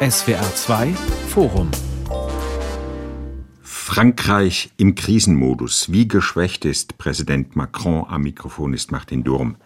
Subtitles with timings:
[0.00, 0.94] SWR 2
[1.28, 1.70] Forum
[3.60, 5.92] Frankreich im Krisenmodus.
[5.92, 8.06] Wie geschwächt ist Präsident Macron?
[8.08, 9.56] Am Mikrofon ist Martin Durm.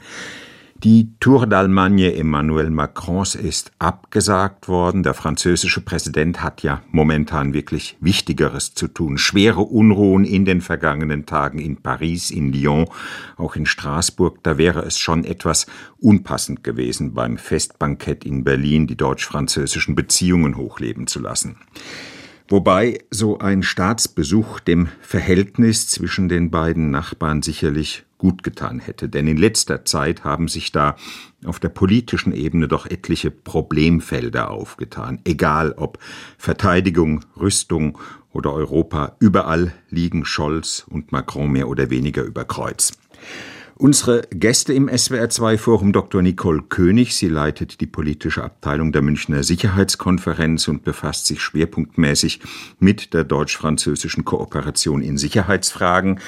[0.85, 5.03] Die Tour d'Allemagne Emmanuel Macrons ist abgesagt worden.
[5.03, 9.17] Der französische Präsident hat ja momentan wirklich Wichtigeres zu tun.
[9.17, 12.85] Schwere Unruhen in den vergangenen Tagen in Paris, in Lyon,
[13.39, 14.43] auch in Straßburg.
[14.43, 15.67] Da wäre es schon etwas
[16.01, 21.57] unpassend gewesen, beim Festbankett in Berlin die deutsch-französischen Beziehungen hochleben zu lassen.
[22.49, 29.09] Wobei so ein Staatsbesuch dem Verhältnis zwischen den beiden Nachbarn sicherlich gut getan hätte.
[29.09, 30.97] Denn in letzter Zeit haben sich da
[31.45, 35.21] auf der politischen Ebene doch etliche Problemfelder aufgetan.
[35.25, 35.99] Egal ob
[36.37, 37.99] Verteidigung, Rüstung
[38.33, 42.93] oder Europa, überall liegen Scholz und Macron mehr oder weniger über Kreuz.
[43.77, 46.23] Unsere Gäste im SWR2-Forum Dr.
[46.23, 47.17] Nicole König.
[47.17, 52.39] Sie leitet die politische Abteilung der Münchner Sicherheitskonferenz und befasst sich schwerpunktmäßig
[52.79, 56.21] mit der deutsch-französischen Kooperation in Sicherheitsfragen.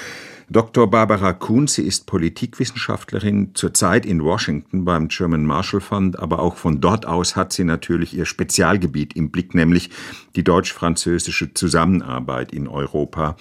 [0.49, 0.89] Dr.
[0.89, 6.81] Barbara Kuhn, sie ist Politikwissenschaftlerin, zurzeit in Washington beim German Marshall Fund, aber auch von
[6.81, 9.89] dort aus hat sie natürlich ihr Spezialgebiet im Blick, nämlich
[10.35, 13.37] die deutsch-französische Zusammenarbeit in Europa.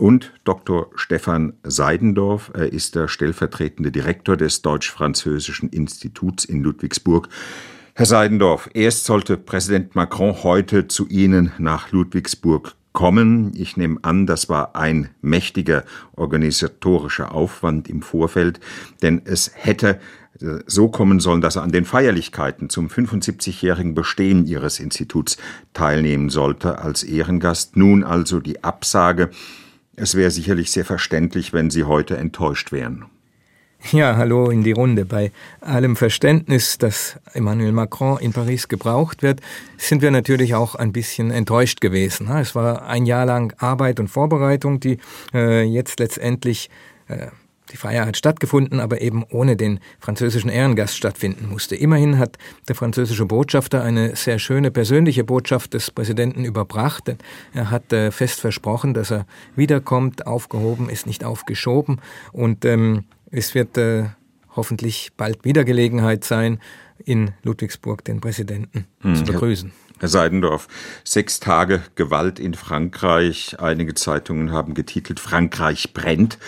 [0.00, 0.90] Und Dr.
[0.94, 7.28] Stefan Seidendorf, er ist der stellvertretende Direktor des Deutsch-Französischen Instituts in Ludwigsburg.
[7.92, 13.52] Herr Seidendorf, erst sollte Präsident Macron heute zu Ihnen nach Ludwigsburg kommen.
[13.54, 15.84] Ich nehme an, das war ein mächtiger
[16.16, 18.58] organisatorischer Aufwand im Vorfeld,
[19.02, 20.00] denn es hätte
[20.40, 25.36] äh, so kommen sollen, dass er an den Feierlichkeiten zum 75-jährigen Bestehen ihres Instituts
[25.74, 27.76] teilnehmen sollte als Ehrengast.
[27.76, 29.28] Nun also die Absage.
[30.02, 33.04] Es wäre sicherlich sehr verständlich, wenn Sie heute enttäuscht wären.
[33.92, 35.04] Ja, hallo in die Runde.
[35.04, 39.40] Bei allem Verständnis, dass Emmanuel Macron in Paris gebraucht wird,
[39.76, 42.30] sind wir natürlich auch ein bisschen enttäuscht gewesen.
[42.30, 44.96] Es war ein Jahr lang Arbeit und Vorbereitung, die
[45.34, 46.70] äh, jetzt letztendlich
[47.08, 47.26] äh,
[47.70, 51.76] die Feier hat stattgefunden, aber eben ohne den französischen Ehrengast stattfinden musste.
[51.76, 52.36] Immerhin hat
[52.68, 57.14] der französische Botschafter eine sehr schöne persönliche Botschaft des Präsidenten überbracht.
[57.54, 59.26] Er hat äh, fest versprochen, dass er
[59.56, 62.00] wiederkommt, aufgehoben ist, nicht aufgeschoben.
[62.32, 64.06] Und ähm, es wird äh,
[64.56, 66.58] hoffentlich bald wieder Gelegenheit sein,
[67.04, 69.72] in Ludwigsburg den Präsidenten hm, zu begrüßen.
[70.00, 70.66] Herr Seidendorf,
[71.04, 73.56] sechs Tage Gewalt in Frankreich.
[73.60, 76.38] Einige Zeitungen haben getitelt, Frankreich brennt.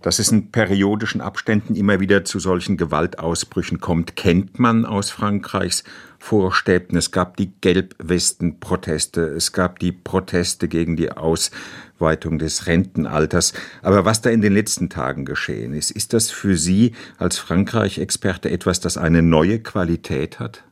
[0.00, 5.84] Dass es in periodischen Abständen immer wieder zu solchen Gewaltausbrüchen kommt, kennt man aus Frankreichs
[6.18, 6.96] Vorstädten.
[6.96, 13.52] Es gab die Gelbwesten-Proteste, es gab die Proteste gegen die Ausweitung des Rentenalters.
[13.82, 18.48] Aber was da in den letzten Tagen geschehen ist, ist das für Sie als Frankreich-Experte
[18.50, 20.64] etwas, das eine neue Qualität hat?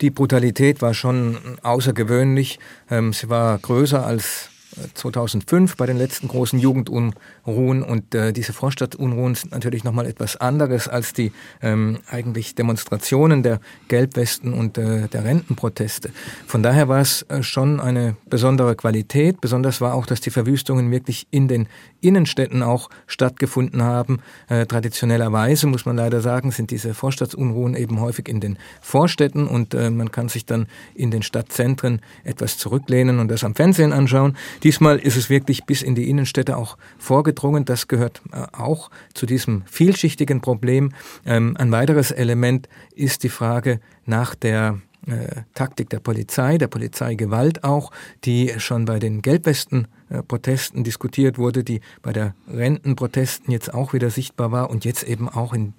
[0.00, 2.58] Die Brutalität war schon außergewöhnlich.
[2.90, 4.50] Ähm, sie war größer als
[4.94, 10.88] 2005 bei den letzten großen Jugendunruhen und äh, diese Vorstadtunruhen sind natürlich nochmal etwas anderes
[10.88, 16.10] als die ähm, eigentlich Demonstrationen der Gelbwesten und äh, der Rentenproteste.
[16.46, 19.40] Von daher war es äh, schon eine besondere Qualität.
[19.40, 21.68] Besonders war auch, dass die Verwüstungen wirklich in den
[22.00, 24.20] Innenstädten auch stattgefunden haben.
[24.48, 29.74] Äh, traditionellerweise, muss man leider sagen, sind diese Vorstadtunruhen eben häufig in den Vorstädten und
[29.74, 34.36] äh, man kann sich dann in den Stadtzentren etwas zurücklehnen und das am Fernsehen anschauen.
[34.62, 37.64] Diesmal ist es wirklich bis in die Innenstädte auch vorgedrungen.
[37.64, 40.92] Das gehört äh, auch zu diesem vielschichtigen Problem.
[41.24, 47.64] Ähm, ein weiteres Element ist die Frage nach der äh, Taktik der Polizei, der Polizeigewalt
[47.64, 47.90] auch,
[48.24, 54.52] die schon bei den Gelbwesten-Protesten diskutiert wurde, die bei der Rentenprotesten jetzt auch wieder sichtbar
[54.52, 55.72] war und jetzt eben auch in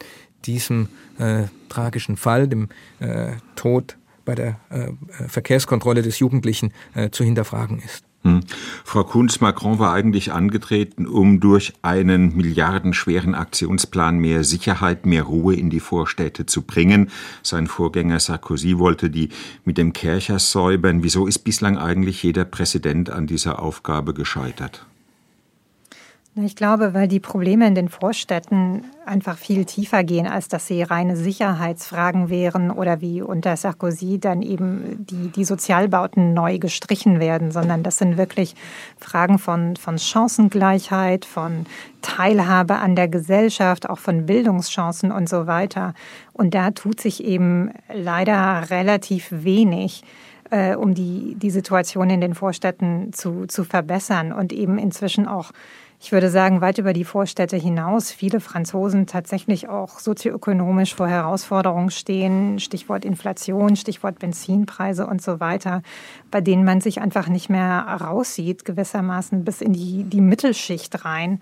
[0.45, 0.89] diesem
[1.19, 4.91] äh, tragischen Fall, dem äh, Tod bei der äh,
[5.27, 8.10] Verkehrskontrolle des Jugendlichen, äh, zu hinterfragen ist.
[8.23, 8.41] Hm.
[8.83, 15.55] Frau Kunz, Macron war eigentlich angetreten, um durch einen milliardenschweren Aktionsplan mehr Sicherheit, mehr Ruhe
[15.55, 17.09] in die Vorstädte zu bringen.
[17.41, 19.29] Sein Vorgänger Sarkozy wollte die
[19.65, 21.03] mit dem Kercher säubern.
[21.03, 24.85] Wieso ist bislang eigentlich jeder Präsident an dieser Aufgabe gescheitert?
[26.35, 30.81] Ich glaube, weil die Probleme in den Vorstädten einfach viel tiefer gehen, als dass sie
[30.81, 37.51] reine Sicherheitsfragen wären oder wie unter Sarkozy dann eben die, die Sozialbauten neu gestrichen werden,
[37.51, 38.55] sondern das sind wirklich
[38.97, 41.65] Fragen von, von Chancengleichheit, von
[42.01, 45.93] Teilhabe an der Gesellschaft, auch von Bildungschancen und so weiter.
[46.31, 50.03] Und da tut sich eben leider relativ wenig
[50.49, 55.51] äh, um die, die Situation in den Vorstädten zu, zu verbessern und eben inzwischen auch
[56.03, 61.91] ich würde sagen, weit über die Vorstädte hinaus viele Franzosen tatsächlich auch sozioökonomisch vor Herausforderungen
[61.91, 65.83] stehen, Stichwort Inflation, Stichwort Benzinpreise und so weiter,
[66.31, 71.39] bei denen man sich einfach nicht mehr raussieht, gewissermaßen bis in die, die Mittelschicht rein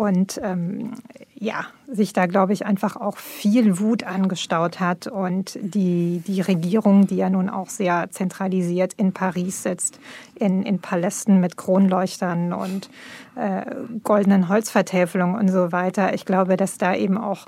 [0.00, 0.92] und ähm,
[1.34, 7.06] ja, sich da, glaube ich, einfach auch viel Wut angestaut hat und die, die Regierung,
[7.06, 10.00] die ja nun auch sehr zentralisiert in Paris sitzt,
[10.36, 12.88] in, in Palästen mit Kronleuchtern und
[13.34, 13.60] äh,
[14.02, 16.14] goldenen Holzvertäfelungen und so weiter.
[16.14, 17.46] Ich glaube, dass da eben auch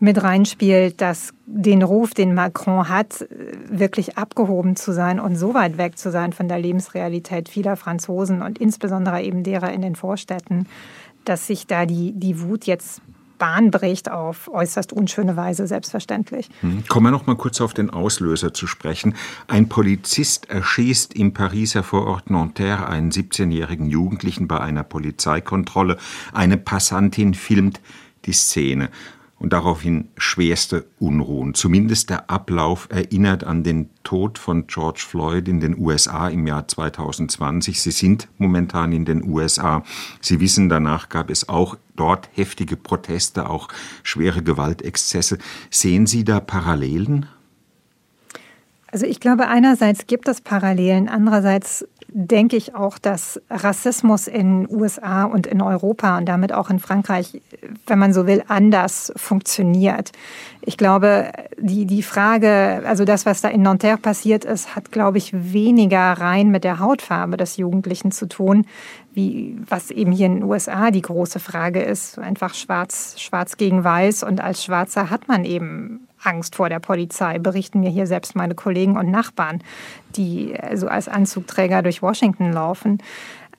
[0.00, 3.26] mit reinspielt, dass den Ruf, den Macron hat,
[3.68, 8.40] wirklich abgehoben zu sein und so weit weg zu sein von der Lebensrealität vieler Franzosen
[8.40, 10.66] und insbesondere eben derer in den Vorstädten,
[11.24, 13.02] dass sich da die, die Wut jetzt
[13.42, 16.48] Bahn bricht auf äußerst unschöne Weise, selbstverständlich.
[16.60, 16.84] Hm.
[16.86, 19.16] Kommen wir noch mal kurz auf den Auslöser zu sprechen.
[19.48, 25.98] Ein Polizist erschießt im Pariser Vorort Nanterre einen 17-jährigen Jugendlichen bei einer Polizeikontrolle.
[26.32, 27.80] Eine Passantin filmt
[28.26, 28.90] die Szene
[29.42, 31.54] und daraufhin schwerste Unruhen.
[31.54, 36.68] Zumindest der Ablauf erinnert an den Tod von George Floyd in den USA im Jahr
[36.68, 37.82] 2020.
[37.82, 39.82] Sie sind momentan in den USA.
[40.20, 43.66] Sie wissen, danach gab es auch dort heftige Proteste, auch
[44.04, 45.38] schwere Gewaltexzesse.
[45.70, 47.26] Sehen Sie da Parallelen?
[48.92, 55.24] Also ich glaube, einerseits gibt es Parallelen, andererseits denke ich auch, dass Rassismus in USA
[55.24, 57.40] und in Europa und damit auch in Frankreich,
[57.86, 60.12] wenn man so will, anders funktioniert.
[60.60, 65.18] Ich glaube, die, die Frage, also das, was da in Nanterre passiert ist, hat, glaube
[65.18, 68.66] ich, weniger rein mit der Hautfarbe des Jugendlichen zu tun,
[69.14, 72.18] wie was eben hier in den USA die große Frage ist.
[72.18, 74.22] Einfach schwarz, schwarz gegen weiß.
[74.22, 78.54] Und als Schwarzer hat man eben Angst vor der Polizei, berichten mir hier selbst meine
[78.54, 79.62] Kollegen und Nachbarn,
[80.16, 82.98] die so als Anzugträger durch Washington laufen.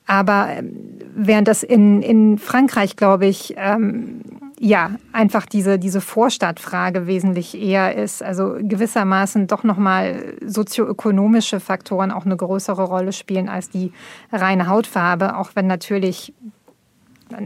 [0.06, 0.74] Aber ähm,
[1.14, 4.20] während das in, in Frankreich, glaube ich, ähm,
[4.58, 8.22] ja, einfach diese, diese Vorstadtfrage wesentlich eher ist.
[8.22, 13.92] Also gewissermaßen doch nochmal sozioökonomische Faktoren auch eine größere Rolle spielen als die
[14.32, 16.32] reine Hautfarbe, auch wenn natürlich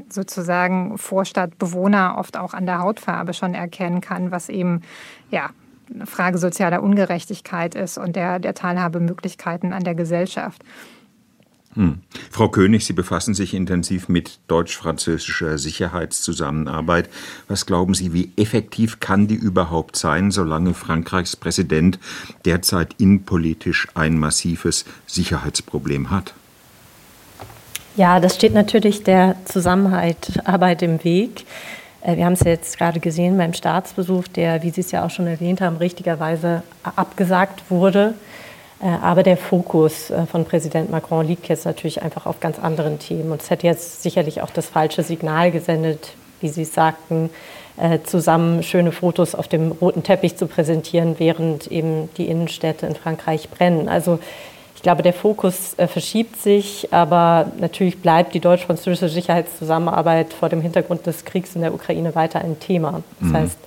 [0.09, 4.83] sozusagen Vorstadtbewohner oft auch an der Hautfarbe schon erkennen kann, was eben
[5.31, 5.51] ja
[5.93, 10.63] eine Frage sozialer Ungerechtigkeit ist und der, der Teilhabemöglichkeiten an der Gesellschaft.
[11.75, 11.99] Hm.
[12.31, 17.11] Frau König, Sie befassen sich intensiv mit deutsch-französischer Sicherheitszusammenarbeit.
[17.47, 21.99] Was glauben Sie, wie effektiv kann die überhaupt sein, solange Frankreichs Präsident
[22.45, 26.35] derzeit innenpolitisch ein massives Sicherheitsproblem hat?
[27.99, 31.45] Ja, das steht natürlich der Zusammenarbeit im Weg.
[32.01, 35.11] Äh, wir haben es jetzt gerade gesehen beim Staatsbesuch, der, wie Sie es ja auch
[35.11, 36.63] schon erwähnt haben, richtigerweise
[36.95, 38.15] abgesagt wurde.
[38.81, 43.01] Äh, aber der Fokus äh, von Präsident Macron liegt jetzt natürlich einfach auf ganz anderen
[43.01, 43.33] Themen.
[43.33, 47.31] Und es hätte jetzt sicherlich auch das falsche Signal gesendet, wie Sie sagten,
[48.05, 53.51] zusammen schöne Fotos auf dem roten Teppich zu präsentieren, während eben die Innenstädte in Frankreich
[53.51, 53.89] brennen.
[53.89, 54.19] Also
[54.79, 60.61] ich glaube, der Fokus äh, verschiebt sich, aber natürlich bleibt die deutsch-französische Sicherheitszusammenarbeit vor dem
[60.61, 63.03] Hintergrund des Kriegs in der Ukraine weiter ein Thema.
[63.19, 63.35] Das mhm.
[63.35, 63.59] heißt,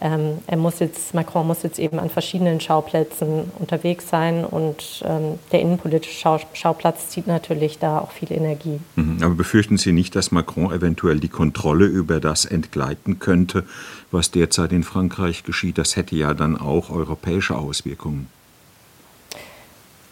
[0.00, 5.38] ähm, er muss jetzt, Macron muss jetzt eben an verschiedenen Schauplätzen unterwegs sein und ähm,
[5.52, 8.80] der innenpolitische Schau Schauplatz zieht natürlich da auch viel Energie.
[8.94, 9.18] Mhm.
[9.22, 13.64] Aber befürchten Sie nicht, dass Macron eventuell die Kontrolle über das entgleiten könnte,
[14.10, 15.76] was derzeit in Frankreich geschieht?
[15.76, 18.28] Das hätte ja dann auch europäische Auswirkungen.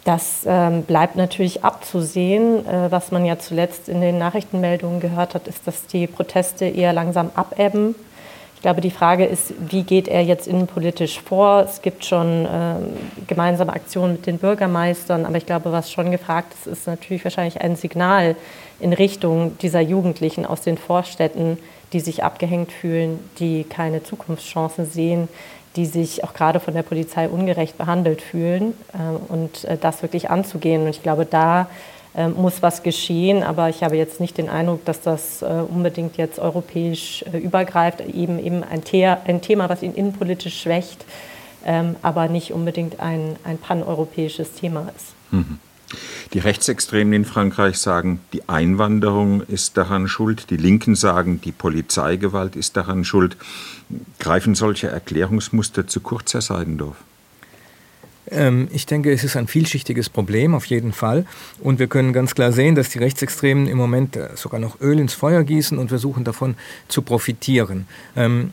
[0.05, 2.67] Das ähm, bleibt natürlich abzusehen.
[2.67, 6.93] Äh, was man ja zuletzt in den Nachrichtenmeldungen gehört hat, ist, dass die Proteste eher
[6.93, 7.95] langsam abebben.
[8.55, 11.61] Ich glaube, die Frage ist, wie geht er jetzt innenpolitisch vor?
[11.61, 12.77] Es gibt schon äh,
[13.27, 17.61] gemeinsame Aktionen mit den Bürgermeistern, aber ich glaube, was schon gefragt ist, ist natürlich wahrscheinlich
[17.61, 18.37] ein Signal
[18.81, 21.59] in Richtung dieser Jugendlichen aus den Vorstädten,
[21.93, 25.29] die sich abgehängt fühlen, die keine Zukunftschancen sehen,
[25.77, 30.31] die sich auch gerade von der Polizei ungerecht behandelt fühlen äh, und äh, das wirklich
[30.31, 30.83] anzugehen.
[30.83, 31.69] Und ich glaube, da
[32.15, 36.17] äh, muss was geschehen, aber ich habe jetzt nicht den Eindruck, dass das äh, unbedingt
[36.17, 41.05] jetzt europäisch äh, übergreift, eben eben ein, The ein, Thema, was ihn innenpolitisch schwächt,
[41.65, 45.15] ähm, aber nicht unbedingt ein, ein paneuropäisches Thema ist.
[45.33, 45.59] Mhm.
[46.33, 52.57] Die Rechtsextremen in Frankreich sagen, die Einwanderung ist daran schuld, die Linken sagen, die Polizeigewalt
[52.57, 53.37] ist daran schuld.
[54.19, 56.97] Greifen solche Erklärungsmuster zu kurz, Herr Seidendorf?
[58.31, 61.27] Ähm, ich denke, es ist ein vielschichtiges Problem, auf jeden Fall.
[61.61, 64.99] Und wir können ganz klar sehen, dass die Rechtsextremen im Moment äh, sogar noch Öl
[64.99, 66.57] ins Feuer gießen und versuchen davon
[66.89, 67.87] zu profitieren.
[68.17, 68.53] Ähm,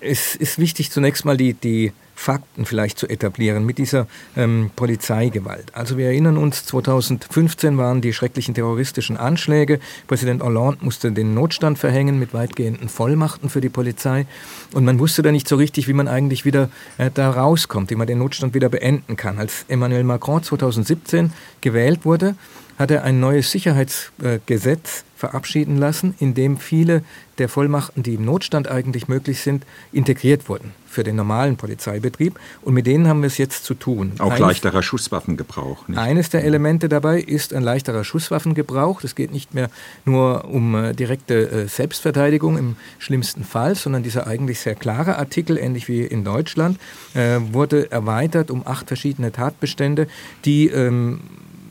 [0.00, 5.74] es ist wichtig, zunächst mal die, die Fakten vielleicht zu etablieren mit dieser ähm, Polizeigewalt.
[5.74, 9.80] Also wir erinnern uns, 2015 waren die schrecklichen terroristischen Anschläge.
[10.06, 14.26] Präsident Hollande musste den Notstand verhängen mit weitgehenden Vollmachten für die Polizei.
[14.74, 17.96] Und man wusste da nicht so richtig, wie man eigentlich wieder äh, da rauskommt, wie
[17.96, 19.38] man den Notstand wieder beenden kann.
[19.38, 22.34] Als Emmanuel Macron 2017 gewählt wurde,
[22.80, 27.02] hat er ein neues Sicherheitsgesetz verabschieden lassen, in dem viele
[27.36, 32.40] der Vollmachten, die im Notstand eigentlich möglich sind, integriert wurden für den normalen Polizeibetrieb.
[32.62, 34.12] Und mit denen haben wir es jetzt zu tun.
[34.18, 35.88] Auch eines, leichterer Schusswaffengebrauch.
[35.88, 35.98] Nicht?
[35.98, 39.04] Eines der Elemente dabei ist ein leichterer Schusswaffengebrauch.
[39.04, 39.68] Es geht nicht mehr
[40.06, 45.58] nur um äh, direkte äh, Selbstverteidigung im schlimmsten Fall, sondern dieser eigentlich sehr klare Artikel,
[45.58, 46.80] ähnlich wie in Deutschland,
[47.12, 50.08] äh, wurde erweitert um acht verschiedene Tatbestände,
[50.46, 51.20] die ähm,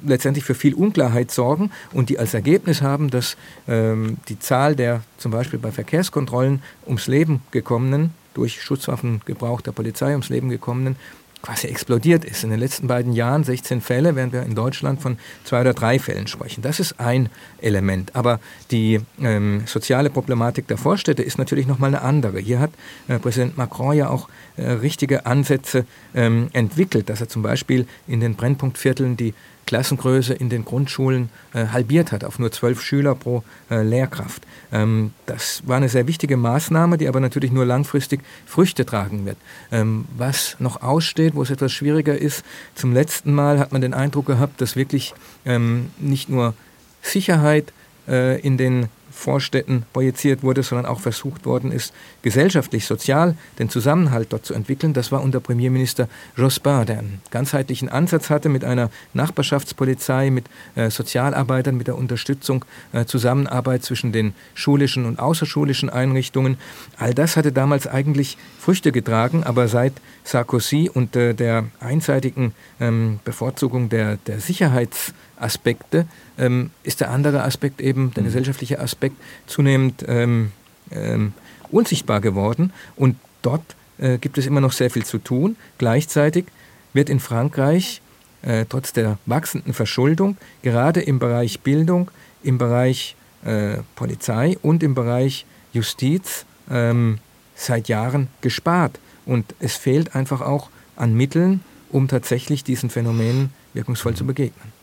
[0.03, 3.37] letztendlich für viel Unklarheit sorgen und die als Ergebnis haben, dass
[3.67, 10.11] ähm, die Zahl der zum Beispiel bei Verkehrskontrollen ums Leben gekommenen, durch Schutzwaffengebrauch der Polizei
[10.11, 10.95] ums Leben gekommenen,
[11.41, 12.43] quasi explodiert ist.
[12.43, 15.97] In den letzten beiden Jahren 16 Fälle, während wir in Deutschland von zwei oder drei
[15.97, 16.61] Fällen sprechen.
[16.61, 17.29] Das ist ein
[17.61, 18.15] Element.
[18.15, 18.39] Aber
[18.71, 22.39] die ähm, soziale Problematik der Vorstädte ist natürlich nochmal eine andere.
[22.39, 22.71] Hier hat
[23.07, 24.27] äh, Präsident Macron ja auch
[24.57, 29.33] äh, richtige Ansätze ähm, entwickelt, dass er zum Beispiel in den Brennpunktvierteln die
[29.65, 34.43] Klassengröße in den Grundschulen äh, halbiert hat auf nur zwölf Schüler pro äh, Lehrkraft.
[34.71, 39.37] Ähm, das war eine sehr wichtige Maßnahme, die aber natürlich nur langfristig Früchte tragen wird.
[39.71, 42.43] Ähm, was noch aussteht, wo es etwas schwieriger ist,
[42.75, 45.13] zum letzten Mal hat man den Eindruck gehabt, dass wirklich
[45.45, 46.53] ähm, nicht nur
[47.01, 47.71] Sicherheit
[48.07, 54.31] äh, in den Vorstädten projiziert wurde, sondern auch versucht worden ist, gesellschaftlich, sozial den Zusammenhalt
[54.31, 54.93] dort zu entwickeln.
[54.93, 60.89] Das war unter Premierminister Jospin, der einen ganzheitlichen Ansatz hatte mit einer Nachbarschaftspolizei, mit äh,
[60.89, 66.57] Sozialarbeitern, mit der Unterstützung, äh, Zusammenarbeit zwischen den schulischen und außerschulischen Einrichtungen.
[66.97, 73.19] All das hatte damals eigentlich Früchte getragen, aber seit Sarkozy und äh, der einseitigen ähm,
[73.23, 76.05] Bevorzugung der, der Sicherheits- Aspekte,
[76.37, 78.27] ähm, ist der andere Aspekt eben, der mhm.
[78.27, 79.15] gesellschaftliche Aspekt,
[79.47, 80.51] zunehmend ähm,
[80.91, 81.33] ähm,
[81.71, 82.73] unsichtbar geworden.
[82.95, 85.55] Und dort äh, gibt es immer noch sehr viel zu tun.
[85.77, 86.45] Gleichzeitig
[86.93, 88.01] wird in Frankreich
[88.41, 92.09] äh, trotz der wachsenden Verschuldung gerade im Bereich Bildung,
[92.43, 97.19] im Bereich äh, Polizei und im Bereich Justiz ähm,
[97.55, 98.99] seit Jahren gespart.
[99.25, 104.78] Und es fehlt einfach auch an Mitteln, um tatsächlich diesen Phänomenen wirkungsvoll zu begegnen.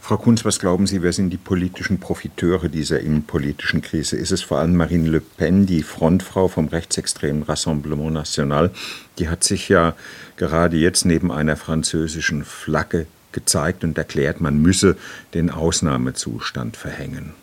[0.00, 4.16] Frau Kunz, was glauben Sie, wer sind die politischen Profiteure dieser innenpolitischen Krise?
[4.16, 8.70] Ist es vor allem Marine Le Pen, die Frontfrau vom rechtsextremen Rassemblement National?
[9.18, 9.94] Die hat sich ja
[10.36, 14.96] gerade jetzt neben einer französischen Flagge gezeigt und erklärt, man müsse
[15.34, 17.34] den Ausnahmezustand verhängen.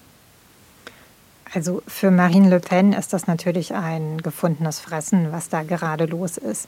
[1.54, 6.38] Also für Marine Le Pen ist das natürlich ein gefundenes Fressen, was da gerade los
[6.38, 6.68] ist.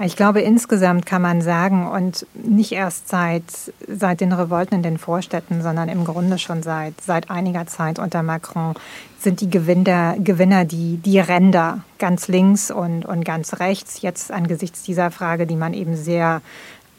[0.00, 3.44] Ich glaube, insgesamt kann man sagen, und nicht erst seit,
[3.86, 8.22] seit den Revolten in den Vorstädten, sondern im Grunde schon seit, seit einiger Zeit unter
[8.22, 8.74] Macron,
[9.18, 14.02] sind die Gewinner, Gewinner die, die Ränder ganz links und, und ganz rechts.
[14.02, 16.42] Jetzt angesichts dieser Frage, die man eben sehr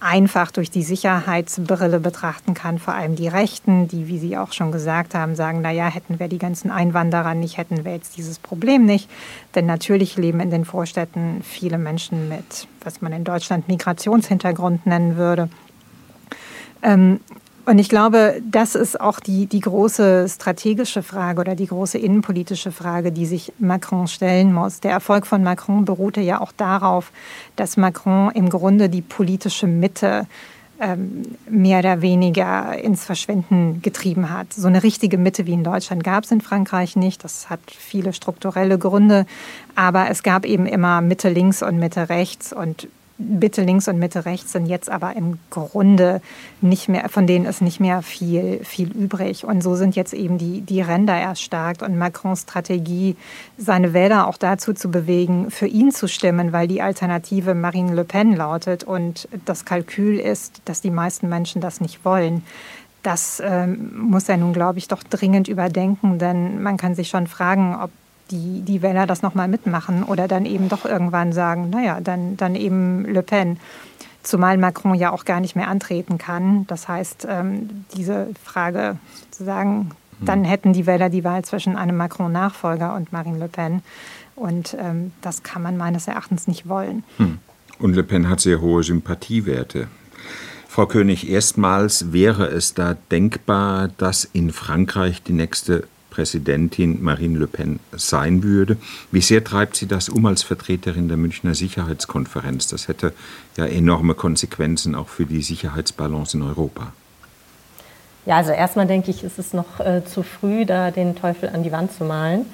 [0.06, 4.72] einfach durch die Sicherheitsbrille betrachten kann, vor allem die Rechten, die, wie Sie auch schon
[4.72, 8.86] gesagt haben, sagen, naja, hätten wir die ganzen Einwanderer nicht, hätten wir jetzt dieses Problem
[8.86, 9.10] nicht.
[9.56, 15.18] Denn natürlich leben in den Vorstädten viele Menschen mit, was man in Deutschland Migrationshintergrund nennen
[15.18, 15.50] würde.
[16.84, 17.20] Ähm,
[17.66, 22.72] und ich glaube, das ist auch die, die große strategische Frage oder die große innenpolitische
[22.72, 24.80] Frage, die sich Macron stellen muss.
[24.82, 27.12] Der Erfolg von Macron beruhte ja auch darauf,
[27.56, 30.28] dass Macron im Grunde die politische Mitte
[30.80, 34.52] ähm, mehr oder weniger ins Verschwinden getrieben hat.
[34.54, 37.24] So eine richtige Mitte wie in Deutschland gab es in Frankreich nicht.
[37.24, 39.26] Das hat viele strukturelle Gründe.
[39.76, 42.52] Aber es gab eben immer Mitte links und Mitte rechts.
[42.52, 46.22] Und Mitte links und Mitte rechts sind jetzt aber im Grunde
[46.60, 49.46] nicht mehr, von denen ist nicht mehr viel, viel übrig.
[49.46, 53.16] Und so sind jetzt eben die, die Ränder erstarkt und Macrons Strategie,
[53.58, 58.04] seine Wähler auch dazu zu bewegen, für ihn zu stimmen, weil die Alternative Marine Le
[58.04, 62.44] Pen lautet und das Kalkül ist, dass die meisten Menschen das nicht wollen.
[63.02, 67.28] Das ähm, muss er nun, glaube ich, doch dringend überdenken, denn man kann sich schon
[67.28, 67.92] fragen, ob
[68.32, 72.56] die, die Wähler das nochmal mitmachen oder dann eben doch irgendwann sagen, naja, dann, dann
[72.56, 73.58] eben Le Pen.
[74.24, 76.66] Zumal Macron ja auch gar nicht mehr antreten kann.
[76.68, 80.26] Das heißt, ähm, diese Frage sozusagen, hm.
[80.26, 83.84] dann hätten die Wähler die Wahl zwischen einem Macron-Nachfolger und Marine Le Pen.
[84.36, 87.04] Und ähm, das kann man meines Erachtens nicht wollen.
[87.18, 87.38] Hm.
[87.78, 89.88] Und Le Pen hat sehr hohe Sympathiewerte.
[90.68, 97.48] Frau König, erstmals wäre es da denkbar, dass in Frankreich die nächste Präsidentin Marine Le
[97.48, 98.78] Pen sein würde.
[99.12, 102.68] Wie sehr treibt sie das um als Vertreterin der Münchner Sicherheitskonferenz?
[102.68, 103.12] Das hätte
[103.58, 106.94] ja enorme Konsequenzen auch für die Sicherheitsbalance in Europa.
[108.26, 111.64] Ja, also erstmal denke ich, ist es noch äh, zu früh, da den Teufel an
[111.64, 112.46] die Wand zu malen.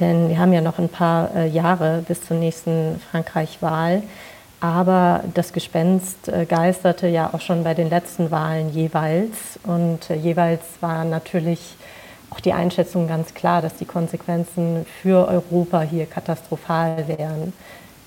[0.00, 4.02] Denn wir haben ja noch ein paar äh, Jahre bis zur nächsten Frankreich-Wahl.
[4.60, 9.60] Aber das Gespenst äh, geisterte ja auch schon bei den letzten Wahlen jeweils.
[9.64, 11.75] Und äh, jeweils war natürlich
[12.30, 17.52] auch die Einschätzung ganz klar, dass die Konsequenzen für Europa hier katastrophal wären.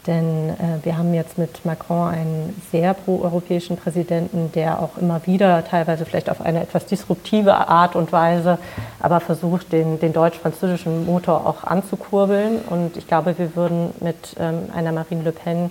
[0.08, 5.64] Denn äh, wir haben jetzt mit Macron einen sehr proeuropäischen Präsidenten, der auch immer wieder,
[5.66, 8.60] teilweise vielleicht auf eine etwas disruptive Art und Weise,
[9.02, 12.60] aber versucht, den, den deutsch-französischen Motor auch anzukurbeln.
[12.70, 15.70] Und ich glaube, wir würden mit ähm, einer Marine Le Pen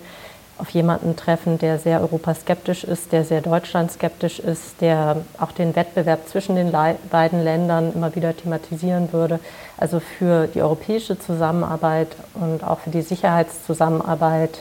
[0.58, 6.28] auf jemanden treffen, der sehr europaskeptisch ist, der sehr deutschlandskeptisch ist, der auch den Wettbewerb
[6.28, 6.72] zwischen den
[7.10, 9.40] beiden Ländern immer wieder thematisieren würde.
[9.76, 14.60] Also für die europäische Zusammenarbeit und auch für die Sicherheitszusammenarbeit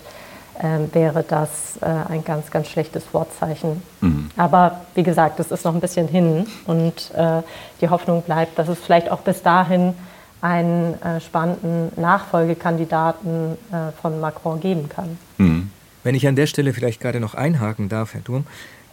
[0.59, 3.81] äh, wäre das äh, ein ganz, ganz schlechtes Vorzeichen.
[4.01, 4.29] Mhm.
[4.37, 7.41] Aber wie gesagt, es ist noch ein bisschen hin und äh,
[7.81, 9.93] die Hoffnung bleibt, dass es vielleicht auch bis dahin
[10.41, 15.17] einen äh, spannenden Nachfolgekandidaten äh, von Macron geben kann.
[15.37, 15.71] Mhm.
[16.07, 18.45] Wenn ich an der Stelle vielleicht gerade noch einhaken darf, Herr Durm,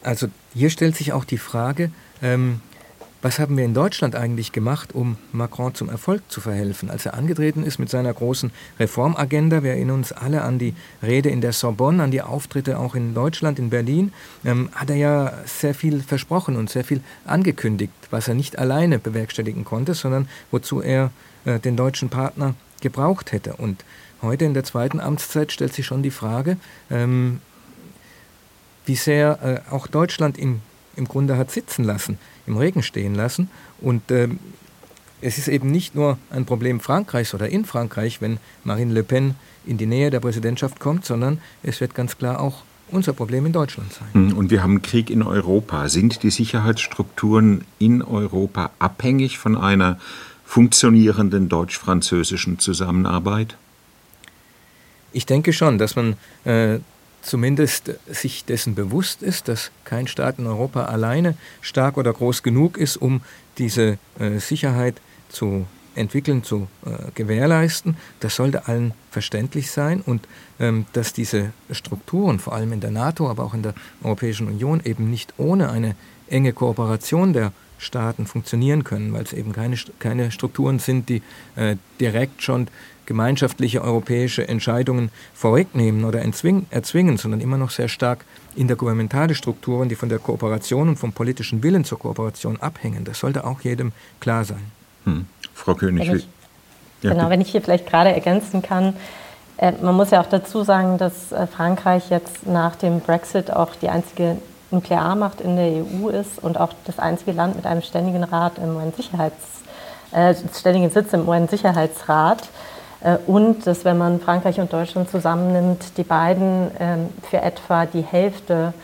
[0.02, 2.60] also hier stellt sich auch die Frage, ähm,
[3.22, 6.90] was haben wir in Deutschland eigentlich gemacht, um Macron zum Erfolg zu verhelfen?
[6.90, 11.28] Als er angetreten ist mit seiner großen Reformagenda, wir erinnern uns alle an die Rede
[11.28, 14.12] in der Sorbonne, an die Auftritte auch in Deutschland, in Berlin,
[14.44, 18.98] ähm, hat er ja sehr viel versprochen und sehr viel angekündigt, was er nicht alleine
[18.98, 21.12] bewerkstelligen konnte, sondern wozu er
[21.44, 23.54] äh, den deutschen Partner gebraucht hätte.
[23.54, 23.84] Und
[24.24, 26.56] heute in der zweiten Amtszeit stellt sich schon die Frage,
[26.90, 27.40] ähm,
[28.86, 30.60] wie sehr äh, auch Deutschland im,
[30.96, 33.48] im Grunde hat sitzen lassen, im Regen stehen lassen.
[33.80, 34.38] Und ähm,
[35.20, 39.36] es ist eben nicht nur ein Problem Frankreichs oder in Frankreich, wenn Marine Le Pen
[39.64, 43.52] in die Nähe der Präsidentschaft kommt, sondern es wird ganz klar auch unser Problem in
[43.52, 44.08] Deutschland sein.
[44.12, 45.88] Hm, und wir haben Krieg in Europa.
[45.88, 49.98] Sind die Sicherheitsstrukturen in Europa abhängig von einer
[50.44, 53.56] funktionierenden deutsch-französischen Zusammenarbeit?
[55.14, 56.80] Ich denke schon, dass man äh,
[57.22, 62.76] zumindest sich dessen bewusst ist, dass kein Staat in Europa alleine stark oder groß genug
[62.76, 63.22] ist, um
[63.56, 64.96] diese äh, Sicherheit
[65.28, 67.96] zu entwickeln, zu äh, gewährleisten.
[68.18, 70.26] Das sollte allen verständlich sein und
[70.58, 74.82] ähm, dass diese Strukturen, vor allem in der NATO, aber auch in der Europäischen Union,
[74.84, 75.94] eben nicht ohne eine
[76.26, 77.52] enge Kooperation der
[77.84, 81.22] Staaten funktionieren können, weil es eben keine, keine Strukturen sind, die
[81.56, 82.68] äh, direkt schon
[83.06, 88.24] gemeinschaftliche europäische Entscheidungen vorwegnehmen oder erzwingen, sondern immer noch sehr stark
[88.56, 93.04] intergouvernementale Strukturen, die von der Kooperation und vom politischen Willen zur Kooperation abhängen.
[93.04, 94.62] Das sollte auch jedem klar sein.
[95.04, 95.26] Hm.
[95.52, 96.08] Frau König.
[96.08, 96.28] Wenn ich,
[97.02, 98.94] ja, genau, wenn ich hier vielleicht gerade ergänzen kann,
[99.56, 103.74] äh, man muss ja auch dazu sagen, dass äh, Frankreich jetzt nach dem Brexit auch
[103.76, 104.38] die einzige
[104.74, 108.76] Nuklearmacht in der EU ist und auch das einzige Land mit einem ständigen Rat im
[108.76, 109.62] UN-Sicherheits,
[110.12, 112.48] äh, ständigen Sitz im UN-Sicherheitsrat.
[113.00, 118.02] Äh, und dass, wenn man Frankreich und Deutschland zusammennimmt, die beiden ähm, für etwa die
[118.02, 118.74] Hälfte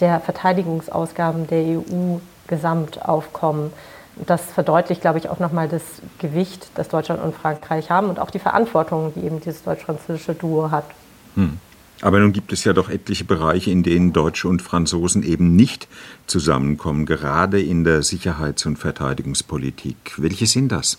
[0.00, 3.72] der Verteidigungsausgaben der EU gesamt aufkommen.
[4.26, 5.82] Das verdeutlicht, glaube ich, auch nochmal das
[6.18, 10.70] Gewicht, das Deutschland und Frankreich haben und auch die Verantwortung, die eben dieses deutsch-französische Duo
[10.70, 10.84] hat.
[11.34, 11.58] Hm.
[12.04, 15.88] Aber nun gibt es ja doch etliche Bereiche, in denen Deutsche und Franzosen eben nicht
[16.26, 20.12] zusammenkommen, gerade in der Sicherheits- und Verteidigungspolitik.
[20.18, 20.98] Welche sind das?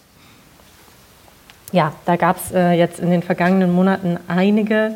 [1.71, 4.95] Ja, da gab es äh, jetzt in den vergangenen Monaten einige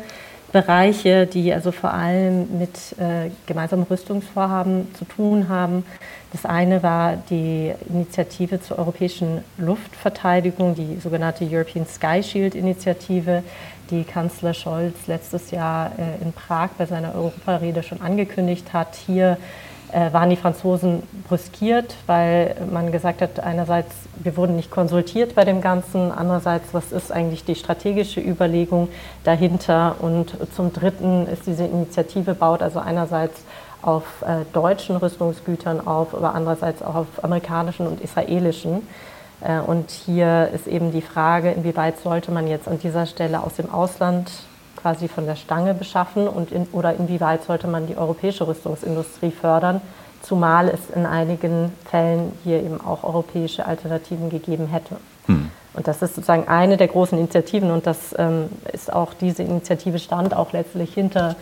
[0.50, 5.84] Bereiche, die also vor allem mit äh, gemeinsamen Rüstungsvorhaben zu tun haben.
[6.32, 13.44] Das eine war die Initiative zur europäischen Luftverteidigung, die sogenannte European Sky Shield Initiative,
[13.90, 18.94] die Kanzler Scholz letztes Jahr äh, in Prag bei seiner Europarede schon angekündigt hat.
[18.94, 19.36] Hier
[19.92, 25.44] äh, waren die Franzosen brüskiert, weil man gesagt hat, einerseits, wir wurden nicht konsultiert bei
[25.44, 28.88] dem Ganzen, andererseits, was ist eigentlich die strategische Überlegung
[29.24, 33.42] dahinter und zum Dritten ist diese Initiative baut also einerseits
[33.82, 38.82] auf äh, deutschen Rüstungsgütern auf, aber andererseits auch auf amerikanischen und israelischen.
[39.40, 43.54] Äh, und hier ist eben die Frage, inwieweit sollte man jetzt an dieser Stelle aus
[43.54, 44.30] dem Ausland
[44.76, 49.80] quasi von der Stange beschaffen und in, oder inwieweit sollte man die europäische Rüstungsindustrie fördern,
[50.22, 54.96] zumal es in einigen Fällen hier eben auch europäische Alternativen gegeben hätte.
[55.26, 55.50] Hm.
[55.74, 59.98] Und das ist sozusagen eine der großen Initiativen und das ähm, ist auch diese Initiative
[59.98, 61.36] stand auch letztlich hinter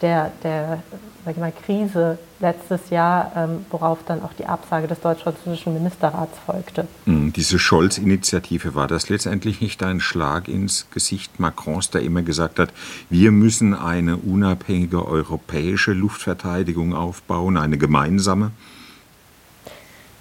[0.00, 0.78] der, der
[1.24, 6.38] sag ich mal, Krise letztes Jahr, ähm, worauf dann auch die Absage des deutsch-französischen Ministerrats
[6.44, 6.86] folgte.
[7.06, 12.58] Hm, diese Scholz-Initiative, war das letztendlich nicht ein Schlag ins Gesicht Macrons, der immer gesagt
[12.58, 12.72] hat,
[13.08, 18.50] wir müssen eine unabhängige europäische Luftverteidigung aufbauen, eine gemeinsame?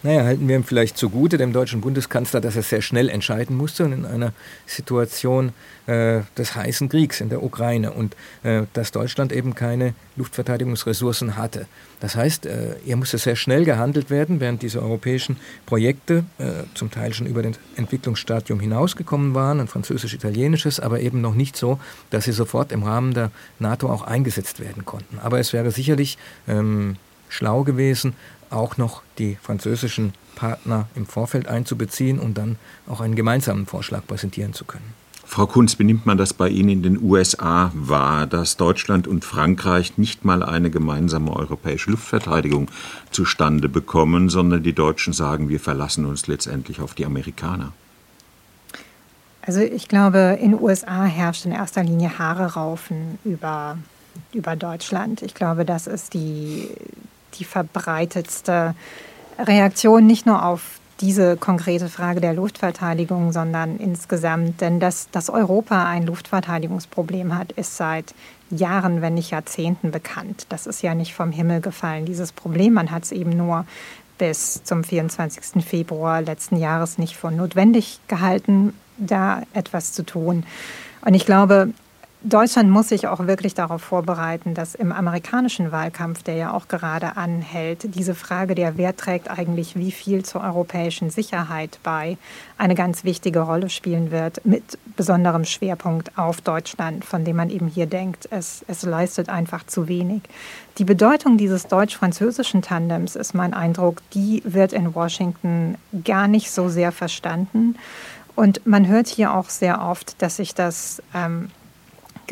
[0.05, 3.85] Naja, halten wir ihm vielleicht zugute, dem deutschen Bundeskanzler, dass er sehr schnell entscheiden musste
[3.85, 4.33] und in einer
[4.65, 5.53] Situation
[5.85, 11.67] äh, des heißen Kriegs in der Ukraine und äh, dass Deutschland eben keine Luftverteidigungsressourcen hatte.
[12.01, 16.91] Das heißt, äh, er musste sehr schnell gehandelt werden, während diese europäischen Projekte äh, zum
[16.91, 22.25] Teil schon über den Entwicklungsstadium hinausgekommen waren, ein französisch-italienisches, aber eben noch nicht so, dass
[22.25, 25.19] sie sofort im Rahmen der NATO auch eingesetzt werden konnten.
[25.19, 26.97] Aber es wäre sicherlich ähm,
[27.33, 28.13] schlau gewesen,
[28.49, 34.53] auch noch die französischen Partner im Vorfeld einzubeziehen und dann auch einen gemeinsamen Vorschlag präsentieren
[34.53, 34.93] zu können.
[35.25, 39.97] Frau Kunz, benimmt man das bei Ihnen in den USA wahr, dass Deutschland und Frankreich
[39.97, 42.69] nicht mal eine gemeinsame europäische Luftverteidigung
[43.09, 47.71] zustande bekommen, sondern die Deutschen sagen, wir verlassen uns letztendlich auf die Amerikaner?
[49.41, 53.77] Also ich glaube, in den USA herrscht in erster Linie Haare raufen über,
[54.33, 55.21] über Deutschland.
[55.21, 56.69] Ich glaube, das ist die,
[57.35, 58.75] die verbreitetste
[59.39, 64.61] Reaktion nicht nur auf diese konkrete Frage der Luftverteidigung, sondern insgesamt.
[64.61, 68.13] Denn dass, dass Europa ein Luftverteidigungsproblem hat, ist seit
[68.49, 70.45] Jahren, wenn nicht Jahrzehnten bekannt.
[70.49, 72.73] Das ist ja nicht vom Himmel gefallen, dieses Problem.
[72.73, 73.65] Man hat es eben nur
[74.17, 75.65] bis zum 24.
[75.65, 80.45] Februar letzten Jahres nicht für notwendig gehalten, da etwas zu tun.
[81.01, 81.73] Und ich glaube,
[82.25, 87.17] Deutschland muss sich auch wirklich darauf vorbereiten, dass im amerikanischen Wahlkampf, der ja auch gerade
[87.17, 92.17] anhält, diese Frage der, wer trägt eigentlich wie viel zur europäischen Sicherheit bei,
[92.57, 97.67] eine ganz wichtige Rolle spielen wird, mit besonderem Schwerpunkt auf Deutschland, von dem man eben
[97.67, 100.21] hier denkt, es, es leistet einfach zu wenig.
[100.77, 106.69] Die Bedeutung dieses deutsch-französischen Tandems ist mein Eindruck, die wird in Washington gar nicht so
[106.69, 107.75] sehr verstanden.
[108.33, 111.49] Und man hört hier auch sehr oft, dass sich das ähm,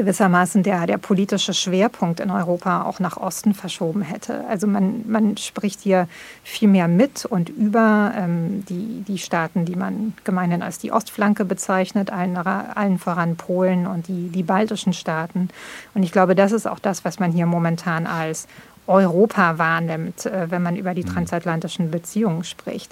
[0.01, 4.47] gewissermaßen der, der politische Schwerpunkt in Europa auch nach Osten verschoben hätte.
[4.47, 6.07] Also man, man spricht hier
[6.43, 11.45] viel mehr mit und über ähm, die, die Staaten, die man gemeinhin als die Ostflanke
[11.45, 15.49] bezeichnet, allen, allen voran Polen und die, die baltischen Staaten.
[15.93, 18.47] Und ich glaube, das ist auch das, was man hier momentan als
[18.87, 21.09] Europa wahrnimmt, äh, wenn man über die mhm.
[21.09, 22.91] transatlantischen Beziehungen spricht.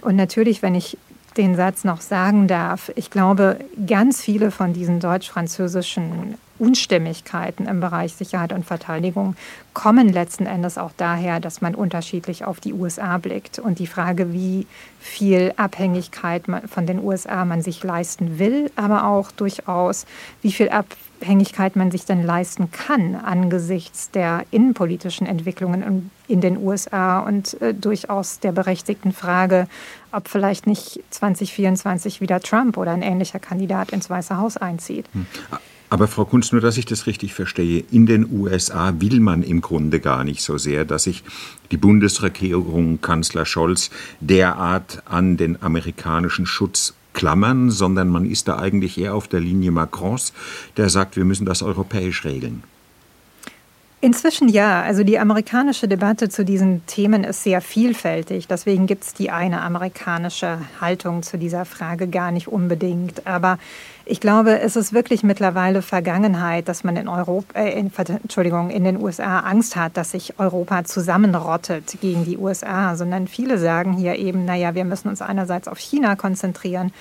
[0.00, 0.96] Und natürlich, wenn ich
[1.36, 8.14] den Satz noch sagen darf, ich glaube, ganz viele von diesen deutsch-französischen Unstimmigkeiten im Bereich
[8.14, 9.36] Sicherheit und Verteidigung
[9.74, 13.58] kommen letzten Endes auch daher, dass man unterschiedlich auf die USA blickt.
[13.58, 14.66] Und die Frage, wie
[14.98, 20.06] viel Abhängigkeit von den USA man sich leisten will, aber auch durchaus,
[20.42, 27.20] wie viel Abhängigkeit man sich denn leisten kann angesichts der innenpolitischen Entwicklungen in den USA
[27.20, 29.68] und äh, durchaus der berechtigten Frage,
[30.12, 35.06] ob vielleicht nicht 2024 wieder Trump oder ein ähnlicher Kandidat ins Weiße Haus einzieht.
[35.12, 35.26] Hm.
[35.88, 39.60] Aber Frau Kunz, nur dass ich das richtig verstehe, in den USA will man im
[39.60, 41.22] Grunde gar nicht so sehr, dass sich
[41.70, 48.98] die Bundesregierung, Kanzler Scholz, derart an den amerikanischen Schutz klammern, sondern man ist da eigentlich
[48.98, 50.32] eher auf der Linie Macrons,
[50.76, 52.62] der sagt, wir müssen das europäisch regeln.
[54.06, 54.82] Inzwischen ja.
[54.82, 58.46] Also die amerikanische Debatte zu diesen Themen ist sehr vielfältig.
[58.46, 63.26] Deswegen gibt es die eine amerikanische Haltung zu dieser Frage gar nicht unbedingt.
[63.26, 63.58] Aber
[64.04, 67.90] ich glaube, es ist wirklich mittlerweile Vergangenheit, dass man in Europa, äh, in,
[68.22, 73.58] Entschuldigung, in den USA Angst hat, dass sich Europa zusammenrottet gegen die USA, sondern viele
[73.58, 76.92] sagen hier eben, naja, wir müssen uns einerseits auf China konzentrieren,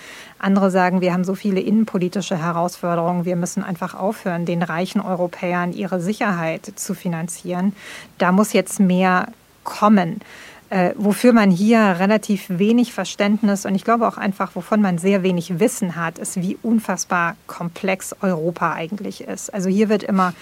[0.46, 5.74] andere sagen, wir haben so viele innenpolitische Herausforderungen, wir müssen einfach aufhören, den reichen Europäern
[5.74, 7.74] ihre Sicherheit zu finanzieren.
[8.18, 9.28] Da muss jetzt mehr
[9.64, 10.22] kommen
[10.70, 15.24] äh, wofür man hier relativ wenig Verständnis und ich glaube auch einfach, wovon man sehr
[15.24, 19.54] wenig Wissen hat, ist, wie unfassbar komplex Europa eigentlich ist.
[19.54, 20.34] Also hier wird immer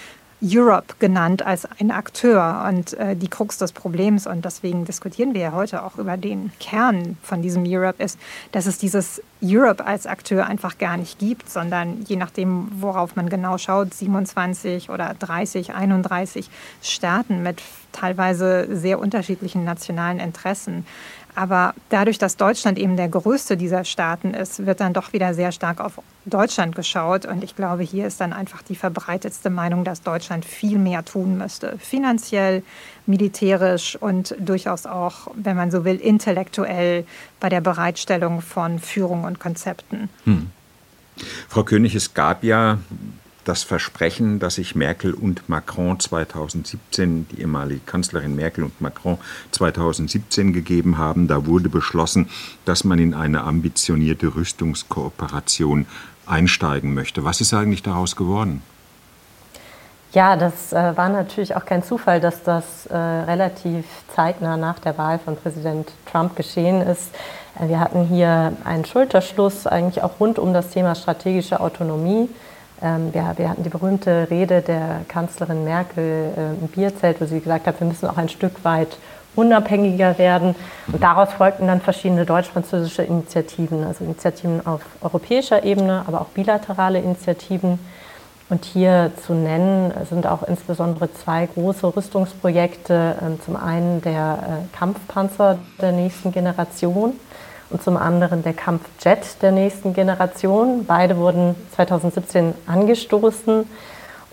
[0.43, 5.41] Europe genannt als ein Akteur und äh, die Krux des Problems, und deswegen diskutieren wir
[5.41, 8.19] ja heute auch über den Kern von diesem Europe, ist,
[8.51, 13.29] dass es dieses Europe als Akteur einfach gar nicht gibt, sondern je nachdem, worauf man
[13.29, 16.49] genau schaut, 27 oder 30, 31
[16.81, 17.61] Staaten mit
[17.93, 20.85] teilweise sehr unterschiedlichen nationalen Interessen.
[21.35, 25.51] Aber dadurch, dass Deutschland eben der größte dieser Staaten ist, wird dann doch wieder sehr
[25.51, 27.25] stark auf Deutschland geschaut.
[27.25, 31.37] Und ich glaube, hier ist dann einfach die verbreitetste Meinung, dass Deutschland viel mehr tun
[31.37, 31.77] müsste.
[31.79, 32.63] Finanziell,
[33.05, 37.05] militärisch und durchaus auch, wenn man so will, intellektuell
[37.39, 40.09] bei der Bereitstellung von Führung und Konzepten.
[40.25, 40.51] Hm.
[41.47, 42.79] Frau König, es gab ja
[43.45, 49.17] das Versprechen, das sich Merkel und Macron 2017, die ehemalige Kanzlerin Merkel und Macron
[49.51, 51.27] 2017 gegeben haben.
[51.27, 52.29] Da wurde beschlossen,
[52.65, 55.85] dass man in eine ambitionierte Rüstungskooperation
[56.25, 57.23] einsteigen möchte.
[57.23, 58.61] Was ist eigentlich daraus geworden?
[60.13, 64.95] Ja, das äh, war natürlich auch kein Zufall, dass das äh, relativ zeitnah nach der
[64.99, 67.09] Wahl von Präsident Trump geschehen ist.
[67.59, 72.29] Äh, wir hatten hier einen Schulterschluss eigentlich auch rund um das Thema strategische Autonomie.
[72.81, 77.39] Ähm, wir, wir, hatten die berühmte Rede der Kanzlerin Merkel äh, im Bierzelt, wo sie
[77.39, 78.97] gesagt hat, wir müssen auch ein Stück weit
[79.35, 80.55] unabhängiger werden.
[80.91, 86.99] Und daraus folgten dann verschiedene deutsch-französische Initiativen, also Initiativen auf europäischer Ebene, aber auch bilaterale
[86.99, 87.79] Initiativen.
[88.49, 93.15] Und hier zu nennen sind auch insbesondere zwei große Rüstungsprojekte.
[93.21, 97.13] Ähm, zum einen der äh, Kampfpanzer der nächsten Generation
[97.69, 100.85] und zum anderen der Kampfjet der nächsten Generation.
[100.85, 103.65] Beide wurden 2017 angestoßen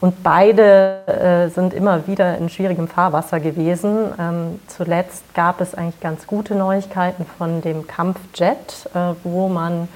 [0.01, 4.13] und beide äh, sind immer wieder in schwierigem Fahrwasser gewesen.
[4.19, 9.89] Ähm, zuletzt gab es eigentlich ganz gute Neuigkeiten von dem Kampfjet, äh, wo man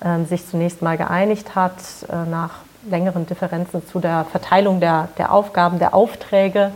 [0.00, 1.74] äh, sich zunächst mal geeinigt hat
[2.08, 6.70] äh, nach längeren Differenzen zu der Verteilung der, der Aufgaben, der Aufträge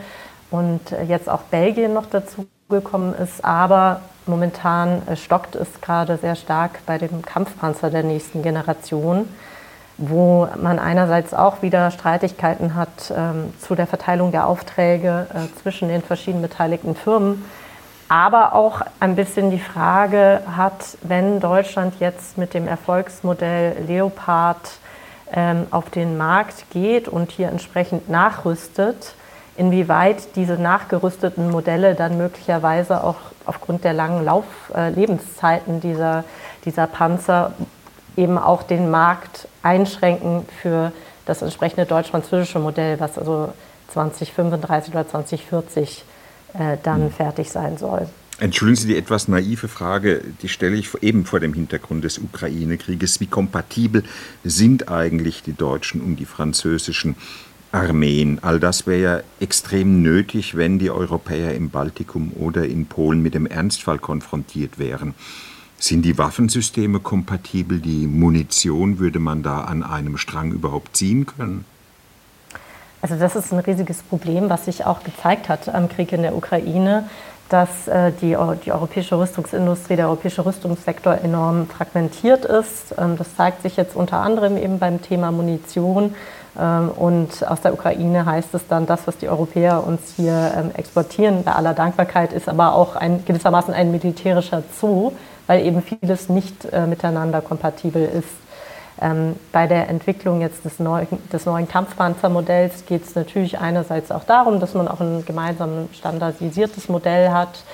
[0.51, 3.45] und jetzt auch Belgien noch dazu gekommen ist.
[3.45, 9.29] Aber momentan stockt es gerade sehr stark bei dem Kampfpanzer der nächsten Generation,
[9.97, 15.89] wo man einerseits auch wieder Streitigkeiten hat ähm, zu der Verteilung der Aufträge äh, zwischen
[15.89, 17.45] den verschiedenen beteiligten Firmen.
[18.09, 24.79] Aber auch ein bisschen die Frage hat, wenn Deutschland jetzt mit dem Erfolgsmodell Leopard
[25.33, 29.15] ähm, auf den Markt geht und hier entsprechend nachrüstet,
[29.57, 36.25] inwieweit diese nachgerüsteten Modelle dann möglicherweise auch aufgrund der langen Lauflebenszeiten äh, dieser,
[36.65, 37.55] dieser Panzer
[38.17, 40.93] eben auch den Markt einschränken für
[41.27, 43.53] das entsprechende deutsch-französische Modell, was also
[43.89, 46.05] 2035 oder 2040
[46.55, 47.11] äh, dann mhm.
[47.11, 48.09] fertig sein soll.
[48.41, 53.21] Entschuldigen Sie die etwas naive Frage, die stelle ich eben vor dem Hintergrund des Ukraine-Krieges.
[53.21, 54.03] Wie kompatibel
[54.43, 57.15] sind eigentlich die deutschen und die französischen
[57.75, 58.39] Armeen?
[58.43, 63.35] All das wäre ja extrem nötig, wenn die Europäer im Baltikum oder in Polen mit
[63.35, 65.15] dem Ernstfall konfrontiert wären.
[65.79, 67.81] Sind die Waffensysteme kompatibel?
[67.81, 71.65] Die Munition würde man da an einem Strang überhaupt ziehen können?
[73.03, 76.35] Also das ist ein riesiges Problem, was sich auch gezeigt hat am Krieg in der
[76.35, 77.05] Ukraine
[77.49, 82.95] dass äh, die, die europäische Rüstungsindustrie, der europäische Rüstungssektor enorm fragmentiert ist.
[82.99, 86.15] Ähm, das zeigt sich jetzt unter anderem eben beim Thema Munition.
[86.59, 90.71] Ähm, und aus der Ukraine heißt es dann, das, was die Europäer uns hier ähm,
[90.75, 95.13] exportieren, bei aller Dankbarkeit, ist aber auch ein, gewissermaßen ein militärischer Zoo,
[95.47, 98.29] weil eben vieles nicht äh, miteinander kompatibel ist.
[99.01, 104.25] Ähm, bei der Entwicklung jetzt des neuen, des neuen Kampfpanzermodells geht es natürlich einerseits auch
[104.25, 107.65] darum, dass man auch ein gemeinsames standardisiertes Modell hat,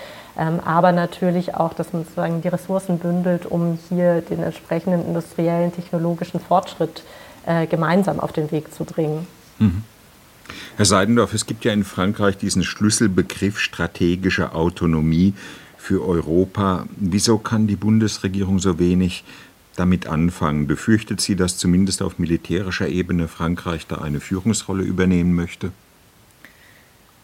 [0.65, 6.41] aber natürlich auch, dass man sozusagen die Ressourcen bündelt, um hier den entsprechenden industriellen, technologischen
[6.41, 7.03] Fortschritt
[7.47, 9.27] äh, gemeinsam auf den Weg zu bringen.
[9.59, 9.83] Mhm.
[10.77, 15.35] Herr Seidendorf, es gibt ja in Frankreich diesen Schlüsselbegriff strategische Autonomie
[15.77, 16.87] für Europa.
[16.97, 19.25] Wieso kann die Bundesregierung so wenig
[19.77, 20.67] damit anfangen?
[20.67, 25.73] Befürchtet sie, dass zumindest auf militärischer Ebene Frankreich da eine Führungsrolle übernehmen möchte?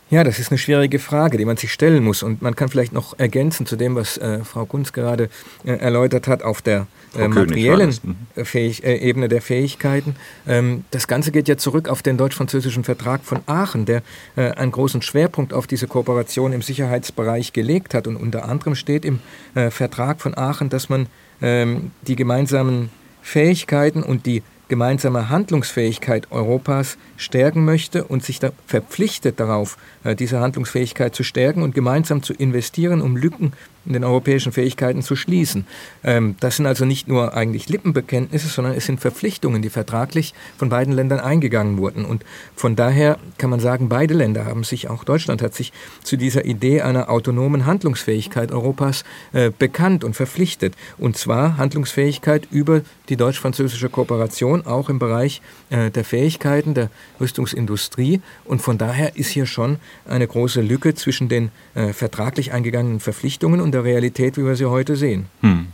[0.08, 2.22] Ja, das ist eine schwierige Frage, die man sich stellen muss.
[2.22, 5.28] Und man kann vielleicht noch ergänzen zu dem, was äh, Frau Kunz gerade
[5.64, 6.86] äh, erläutert hat, auf der
[7.18, 8.44] äh, materiellen mhm.
[8.44, 10.14] Fähig äh, Ebene der Fähigkeiten.
[10.46, 14.02] Ähm, das Ganze geht ja zurück auf den deutsch-französischen Vertrag von Aachen, der
[14.36, 18.06] äh, einen großen Schwerpunkt auf diese Kooperation im Sicherheitsbereich gelegt hat.
[18.06, 19.18] Und unter anderem steht im
[19.56, 21.08] äh, Vertrag von Aachen, dass man
[21.42, 22.90] ähm, die gemeinsamen
[23.22, 30.40] Fähigkeiten und die gemeinsame Handlungsfähigkeit Europas stärken möchte und sich da verpflichtet darauf, äh, diese
[30.40, 33.52] Handlungsfähigkeit zu stärken und gemeinsam zu investieren, um Lücken
[33.87, 35.66] in den europäischen Fähigkeiten zu schließen.
[36.05, 40.68] Ähm, das sind also nicht nur eigentlich Lippenbekenntnisse, sondern es sind Verpflichtungen, die vertraglich von
[40.68, 42.05] beiden Ländern eingegangen wurden.
[42.05, 45.72] Und von daher kann man sagen, beide Länder haben sich, auch Deutschland hat sich
[46.03, 50.75] zu dieser Idee einer autonomen Handlungsfähigkeit Europas äh, bekannt und verpflichtet.
[50.99, 58.20] Und zwar Handlungsfähigkeit über die deutsch-französische Kooperation, auch im Bereich äh, der Fähigkeiten der Rüstungsindustrie.
[58.44, 63.61] Und von daher ist hier schon eine große Lücke zwischen den äh, vertraglich eingegangenen Verpflichtungen
[63.61, 65.26] und der Realität, wie wir sie heute sehen.
[65.40, 65.66] Hm.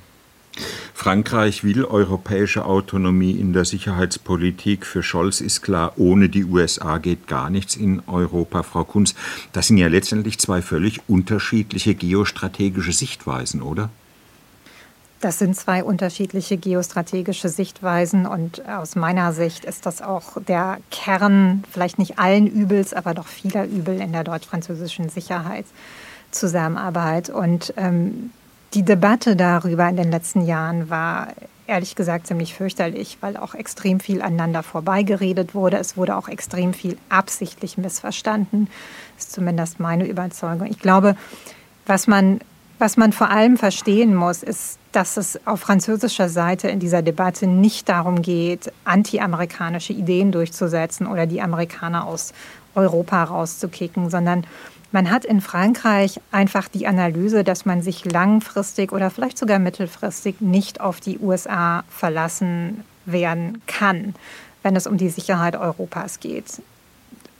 [0.94, 4.87] Frankreich will europäische Autonomie in der Sicherheitspolitik.
[4.87, 8.62] Für Scholz ist klar, ohne die USA geht gar nichts in Europa.
[8.62, 9.14] Frau Kunz,
[9.52, 13.90] das sind ja letztendlich zwei völlig unterschiedliche geostrategische Sichtweisen, oder?
[15.22, 21.62] Das sind zwei unterschiedliche geostrategische Sichtweisen und aus meiner Sicht ist das auch der Kern,
[21.70, 27.30] vielleicht nicht allen Übels, aber doch vieler Übel in der deutsch-französischen Sicherheitszusammenarbeit.
[27.30, 28.32] Und ähm,
[28.74, 31.28] die Debatte darüber in den letzten Jahren war
[31.68, 35.78] ehrlich gesagt ziemlich fürchterlich, weil auch extrem viel aneinander vorbeigeredet wurde.
[35.78, 38.66] Es wurde auch extrem viel absichtlich missverstanden.
[39.16, 40.66] Das ist zumindest meine Überzeugung.
[40.66, 41.14] Ich glaube,
[41.87, 42.40] was man,
[42.82, 47.46] was man vor allem verstehen muss, ist, dass es auf französischer Seite in dieser Debatte
[47.46, 52.32] nicht darum geht, anti-amerikanische Ideen durchzusetzen oder die Amerikaner aus
[52.74, 54.44] Europa rauszukicken, sondern
[54.90, 60.40] man hat in Frankreich einfach die Analyse, dass man sich langfristig oder vielleicht sogar mittelfristig
[60.40, 64.16] nicht auf die USA verlassen werden kann,
[64.64, 66.60] wenn es um die Sicherheit Europas geht.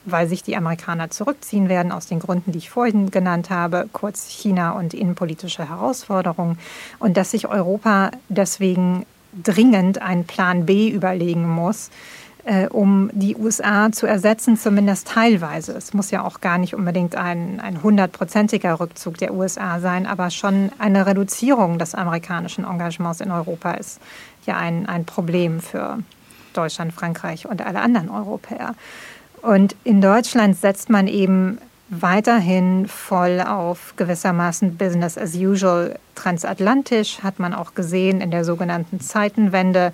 [0.05, 4.29] Weil sich die Amerikaner zurückziehen werden aus den Gründen, die ich vorhin genannt habe, kurz
[4.29, 6.59] China und innenpolitische Herausforderungen,
[6.99, 9.07] und dass sich Europa deswegen
[9.43, 11.91] dringend einen Plan B überlegen muss,
[12.45, 15.73] äh, um die USA zu ersetzen, zumindest teilweise.
[15.73, 20.71] Es muss ja auch gar nicht unbedingt ein, hundertprozentiger Rückzug der USA sein, aber schon
[20.79, 24.01] eine Reduzierung des amerikanischen Engagements in Europa ist
[24.45, 25.99] ja ein, ein Problem für
[26.53, 28.75] Deutschland, Frankreich und alle anderen Europäer.
[29.42, 37.38] Und in Deutschland setzt man eben weiterhin voll auf gewissermaßen Business as usual transatlantisch, hat
[37.38, 39.92] man auch gesehen in der sogenannten Zeitenwende,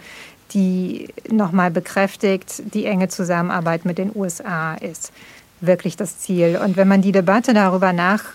[0.52, 5.12] die nochmal bekräftigt, die enge Zusammenarbeit mit den USA ist
[5.60, 6.58] wirklich das Ziel.
[6.62, 8.34] Und wenn man die Debatte darüber nach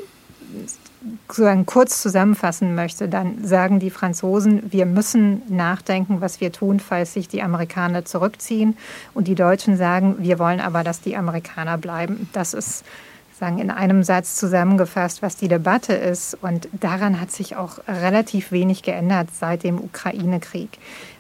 [1.27, 7.13] sozusagen kurz zusammenfassen möchte, dann sagen die Franzosen, wir müssen nachdenken, was wir tun, falls
[7.13, 8.77] sich die Amerikaner zurückziehen.
[9.13, 12.29] Und die Deutschen sagen, wir wollen aber, dass die Amerikaner bleiben.
[12.33, 12.83] Das ist
[13.39, 16.37] sagen in einem Satz zusammengefasst, was die Debatte ist.
[16.41, 20.69] Und daran hat sich auch relativ wenig geändert seit dem Ukraine-Krieg.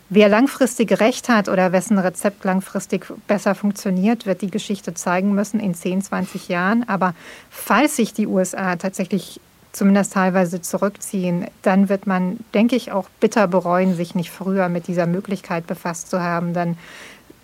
[0.09, 5.59] Wer langfristig Recht hat oder wessen Rezept langfristig besser funktioniert, wird die Geschichte zeigen müssen
[5.59, 6.87] in 10, 20 Jahren.
[6.87, 7.15] Aber
[7.49, 9.41] falls sich die USA tatsächlich
[9.73, 14.87] zumindest teilweise zurückziehen, dann wird man, denke ich, auch bitter bereuen, sich nicht früher mit
[14.87, 16.53] dieser Möglichkeit befasst zu haben.
[16.53, 16.77] Dann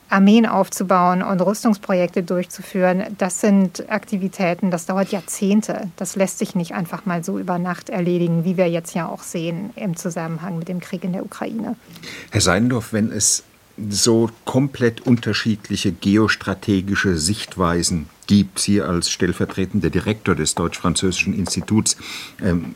[0.10, 5.92] Armeen aufzubauen und Rüstungsprojekte durchzuführen, das sind Aktivitäten, das dauert Jahrzehnte.
[5.98, 9.22] Das lässt sich nicht einfach mal so über Nacht erledigen, wie wir jetzt ja auch
[9.22, 11.76] sehen im Zusammenhang mit dem Krieg in der Ukraine.
[12.32, 13.44] Herr Seindorf, wenn es
[13.90, 21.98] so komplett unterschiedliche geostrategische Sichtweisen gibt, Sie als stellvertretender Direktor des Deutsch-Französischen Instituts,
[22.44, 22.76] ähm,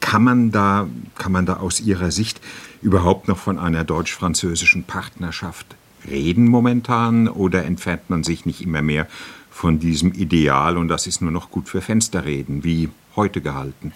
[0.00, 2.40] kann, man da, kann man da aus Ihrer Sicht
[2.82, 5.76] überhaupt noch von einer deutsch-französischen Partnerschaft
[6.08, 9.06] reden momentan oder entfernt man sich nicht immer mehr
[9.50, 13.92] von diesem Ideal und das ist nur noch gut für Fensterreden, wie heute gehalten?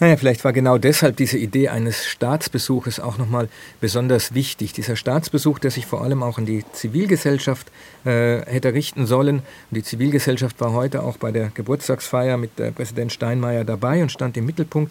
[0.00, 3.50] Naja, vielleicht war genau deshalb diese Idee eines Staatsbesuches auch nochmal
[3.82, 4.72] besonders wichtig.
[4.72, 7.70] Dieser Staatsbesuch, der sich vor allem auch an die Zivilgesellschaft
[8.06, 9.40] äh, hätte richten sollen.
[9.40, 9.44] Und
[9.76, 14.38] die Zivilgesellschaft war heute auch bei der Geburtstagsfeier mit äh, Präsident Steinmeier dabei und stand
[14.38, 14.90] im Mittelpunkt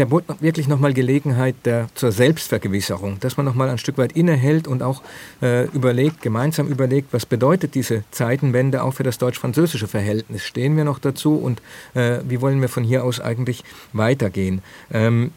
[0.00, 4.66] der bot wirklich nochmal Gelegenheit der, zur Selbstvergewisserung, dass man nochmal ein Stück weit innehält
[4.66, 5.02] und auch
[5.42, 10.42] äh, überlegt, gemeinsam überlegt, was bedeutet diese Zeitenwende auch für das deutsch-französische Verhältnis?
[10.42, 11.60] Stehen wir noch dazu und
[11.92, 14.62] äh, wie wollen wir von hier aus eigentlich weitergehen?
[14.90, 15.32] Ähm,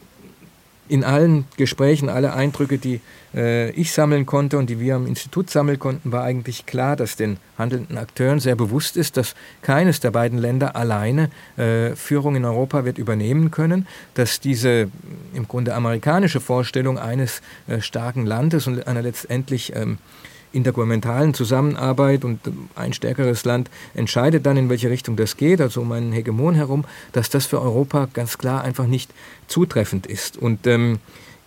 [0.88, 3.00] in allen Gesprächen, alle Eindrücke, die
[3.34, 7.16] äh, ich sammeln konnte und die wir am Institut sammeln konnten, war eigentlich klar, dass
[7.16, 12.44] den handelnden Akteuren sehr bewusst ist, dass keines der beiden Länder alleine äh, Führung in
[12.44, 14.88] Europa wird übernehmen können, dass diese
[15.32, 19.98] im Grunde amerikanische Vorstellung eines äh, starken Landes und einer letztendlich ähm,
[20.54, 22.40] intergouvernementalen Zusammenarbeit und
[22.74, 26.84] ein stärkeres Land entscheidet dann, in welche Richtung das geht, also um einen Hegemon herum,
[27.12, 29.12] dass das für Europa ganz klar einfach nicht
[29.48, 30.36] zutreffend ist.
[30.36, 30.98] Und ähm,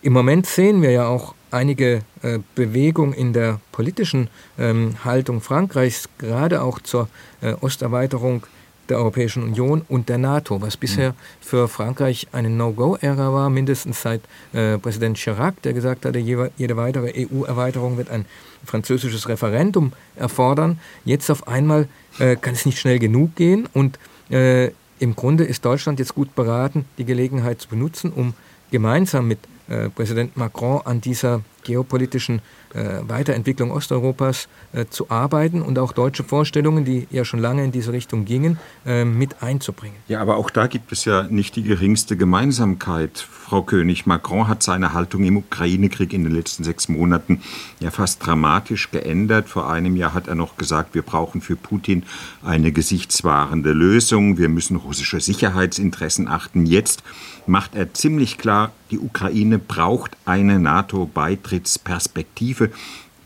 [0.02, 6.08] im Moment sehen wir ja auch einige äh, Bewegung in der politischen ähm, Haltung Frankreichs,
[6.18, 7.08] gerade auch zur
[7.40, 8.46] äh, Osterweiterung
[8.88, 14.22] der Europäischen Union und der NATO, was bisher für Frankreich eine No-Go-Ära war, mindestens seit
[14.52, 18.24] äh, Präsident Chirac, der gesagt hatte, jede, weitere EU-Erweiterung wird ein
[18.64, 20.78] französisches Referendum erfordern.
[21.04, 23.98] Jetzt auf einmal äh, kann es nicht schnell genug gehen und
[24.30, 28.34] äh, im Grunde ist Deutschland jetzt gut beraten, die Gelegenheit zu benutzen, um
[28.70, 32.40] gemeinsam mit äh, Präsident Macron an dieser geopolitischen
[32.74, 37.72] äh, Weiterentwicklung Osteuropas äh, zu arbeiten und auch deutsche Vorstellungen, die ja schon lange in
[37.72, 39.96] diese Richtung gingen, äh, mit einzubringen.
[40.08, 43.18] Ja, aber auch da gibt es ja nicht die geringste Gemeinsamkeit.
[43.18, 47.42] Frau König, Macron hat seine Haltung im Ukraine-Krieg in den letzten sechs Monaten
[47.80, 49.48] ja fast dramatisch geändert.
[49.48, 52.04] Vor einem Jahr hat er noch gesagt, wir brauchen für Putin
[52.42, 56.64] eine gesichtswahrende Lösung, wir müssen russische Sicherheitsinteressen achten.
[56.64, 57.02] Jetzt
[57.46, 60.58] macht er ziemlich klar, die Ukraine braucht eine
[61.58, 62.70] NATO-Beitrittsperspektive.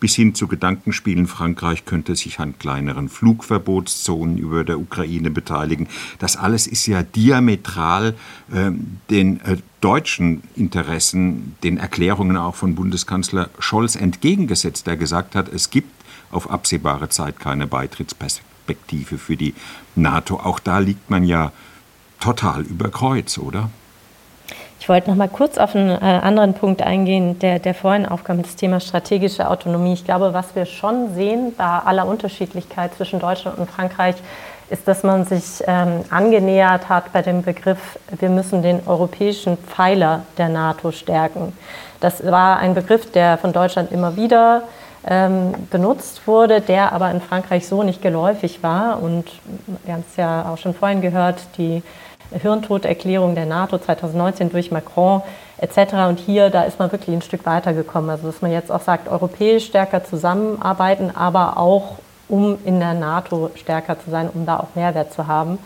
[0.01, 5.87] Bis hin zu Gedankenspielen, Frankreich könnte sich an kleineren Flugverbotszonen über der Ukraine beteiligen.
[6.19, 8.17] Das alles ist ja diametral
[8.53, 8.73] äh,
[9.11, 15.71] den äh, deutschen Interessen, den Erklärungen auch von Bundeskanzler Scholz entgegengesetzt, der gesagt hat, es
[15.71, 15.93] gibt
[16.33, 19.55] auf absehbare Zeit keine Beitrittsperspektive für die
[19.95, 20.41] NATO.
[20.41, 21.53] Auch da liegt man ja
[22.19, 23.71] total über Kreuz, oder?
[24.83, 28.43] Ich wollte noch mal kurz auf einen äh, anderen Punkt eingehen, der, der vorhin aufkam,
[28.43, 29.93] das Thema strategische Autonomie.
[29.93, 34.17] Ich glaube, was wir schon sehen bei aller Unterschiedlichkeit zwischen Deutschland und Frankreich,
[34.71, 40.25] ist, dass man sich ähm, angenähert hat bei dem Begriff, wir müssen den europäischen Pfeiler
[40.37, 41.53] der NATO stärken.
[42.01, 44.63] Das war ein Begriff, der von Deutschland immer wieder
[45.07, 49.01] ähm, benutzt wurde, der aber in Frankreich so nicht geläufig war.
[49.01, 49.27] Und
[49.85, 51.85] wir haben es ja auch schon vorhin gehört, die
[52.33, 55.23] Hirntoderklärung der NATO 2019 durch Macron
[55.59, 55.95] etc.
[56.09, 58.11] Und hier, da ist man wirklich ein Stück weitergekommen.
[58.11, 63.51] Also dass man jetzt auch sagt, europäisch stärker zusammenarbeiten, aber auch um in der NATO
[63.55, 65.59] stärker zu sein, um da auch Mehrwert zu haben.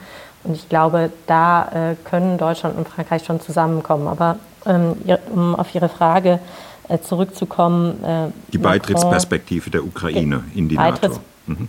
[0.44, 4.06] Und ich glaube, da äh, können Deutschland und Frankreich schon zusammenkommen.
[4.06, 4.36] Aber
[4.66, 4.96] ähm,
[5.32, 6.40] um auf Ihre Frage
[6.88, 8.02] äh, zurückzukommen.
[8.04, 11.18] Äh, Die Beitrittsperspektive der Ukraine in die NATO.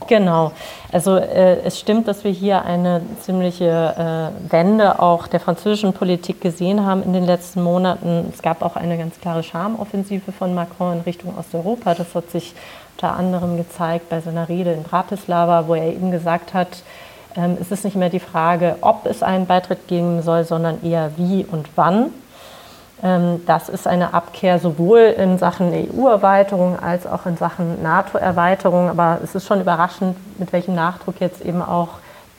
[0.07, 0.51] Genau.
[0.91, 6.41] Also äh, es stimmt, dass wir hier eine ziemliche äh, Wende auch der französischen Politik
[6.41, 8.32] gesehen haben in den letzten Monaten.
[8.34, 11.93] Es gab auch eine ganz klare Schamoffensive von Macron in Richtung Osteuropa.
[11.93, 12.55] Das hat sich
[12.95, 16.84] unter anderem gezeigt bei seiner Rede in Bratislava, wo er eben gesagt hat,
[17.36, 21.11] ähm, es ist nicht mehr die Frage, ob es einen Beitritt geben soll, sondern eher
[21.17, 22.11] wie und wann.
[23.04, 28.89] Ähm, das ist eine Abkehr sowohl in Sachen EU-Erweiterung als auch in Sachen NATO-Erweiterung.
[28.89, 31.89] Aber es ist schon überraschend, mit welchem Nachdruck jetzt eben auch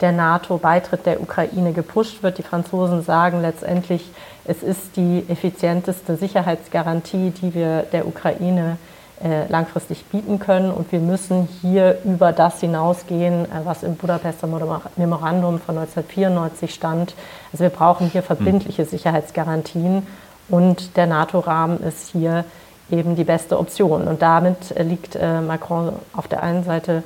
[0.01, 2.39] der NATO-Beitritt der Ukraine gepusht wird.
[2.39, 4.11] Die Franzosen sagen letztendlich,
[4.45, 8.79] es ist die effizienteste Sicherheitsgarantie, die wir der Ukraine
[9.23, 10.71] äh, langfristig bieten können.
[10.71, 17.15] Und wir müssen hier über das hinausgehen, äh, was im Budapester Memorandum von 1994 stand.
[17.53, 20.07] Also wir brauchen hier verbindliche Sicherheitsgarantien.
[20.49, 22.45] Und der NATO-Rahmen ist hier
[22.91, 24.09] eben die beste Option.
[24.09, 27.03] Und damit liegt äh, Macron auf der einen Seite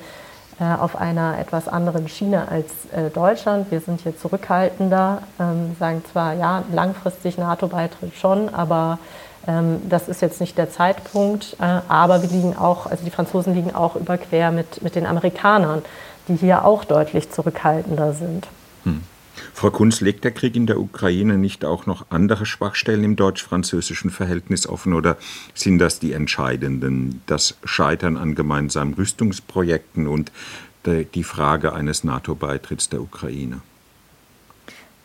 [0.60, 3.70] äh, auf einer etwas anderen Schiene als äh, Deutschland.
[3.70, 8.98] Wir sind hier zurückhaltender, ähm, sagen zwar, ja, langfristig NATO-Beitritt schon, aber
[9.48, 11.56] ähm, das ist jetzt nicht der Zeitpunkt.
[11.58, 15.82] aber wir liegen auch, also die Franzosen liegen auch überquer mit, mit den Amerikanern,
[16.28, 18.46] die hier auch deutlich zurückhaltender sind.
[18.84, 19.02] Hm.
[19.54, 24.10] Frau Kunz, legt der Krieg in der Ukraine nicht auch noch andere Schwachstellen im deutsch-französischen
[24.10, 25.16] Verhältnis offen oder
[25.54, 27.22] sind das die entscheidenden?
[27.26, 30.32] Das Scheitern an gemeinsamen Rüstungsprojekten und
[30.84, 33.60] die Frage eines NATO-Beitritts der Ukraine?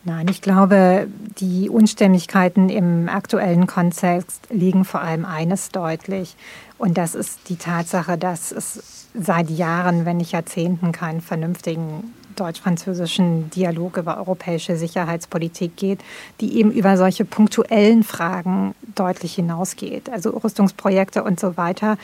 [0.04, 1.08] Nein, ich glaube,
[1.38, 6.38] die Unstimmigkeiten im aktuellen Kontext liegen vor allem eines deutlich.
[6.78, 13.50] Und das ist die Tatsache, dass es seit Jahren, wenn nicht Jahrzehnten, keinen vernünftigen deutsch-französischen
[13.52, 16.00] Dialog über europäische Sicherheitspolitik geht,
[16.42, 20.10] die eben über solche punktuellen Fragen deutlich hinausgeht.
[20.10, 21.98] Also Rüstungsprojekte und so weiter.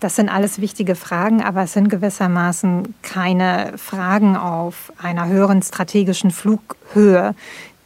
[0.00, 6.30] Das sind alles wichtige Fragen, aber es sind gewissermaßen keine Fragen auf einer höheren strategischen
[6.30, 7.34] Flughöhe,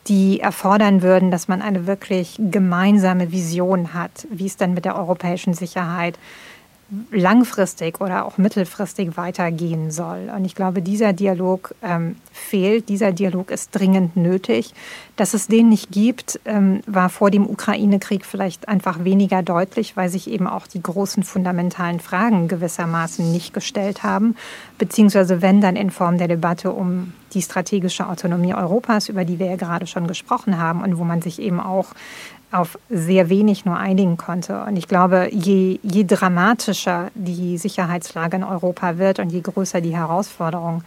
[0.08, 4.96] die erfordern würden, dass man eine wirklich gemeinsame Vision hat, wie es dann mit der
[4.96, 6.18] europäischen Sicherheit
[7.12, 10.30] langfristig oder auch mittelfristig weitergehen soll.
[10.34, 14.74] Und ich glaube, dieser Dialog ähm, fehlt, dieser Dialog ist dringend nötig.
[15.16, 20.08] Dass es den nicht gibt, ähm, war vor dem Ukraine-Krieg vielleicht einfach weniger deutlich, weil
[20.08, 24.34] sich eben auch die großen fundamentalen Fragen gewissermaßen nicht gestellt haben,
[24.78, 29.46] beziehungsweise wenn dann in Form der Debatte um die strategische Autonomie Europas, über die wir
[29.46, 31.94] ja gerade schon gesprochen haben und wo man sich eben auch
[32.52, 34.64] auf sehr wenig nur einigen konnte.
[34.64, 39.96] Und ich glaube, je, je dramatischer die Sicherheitslage in Europa wird und je größer die
[39.96, 40.82] Herausforderung,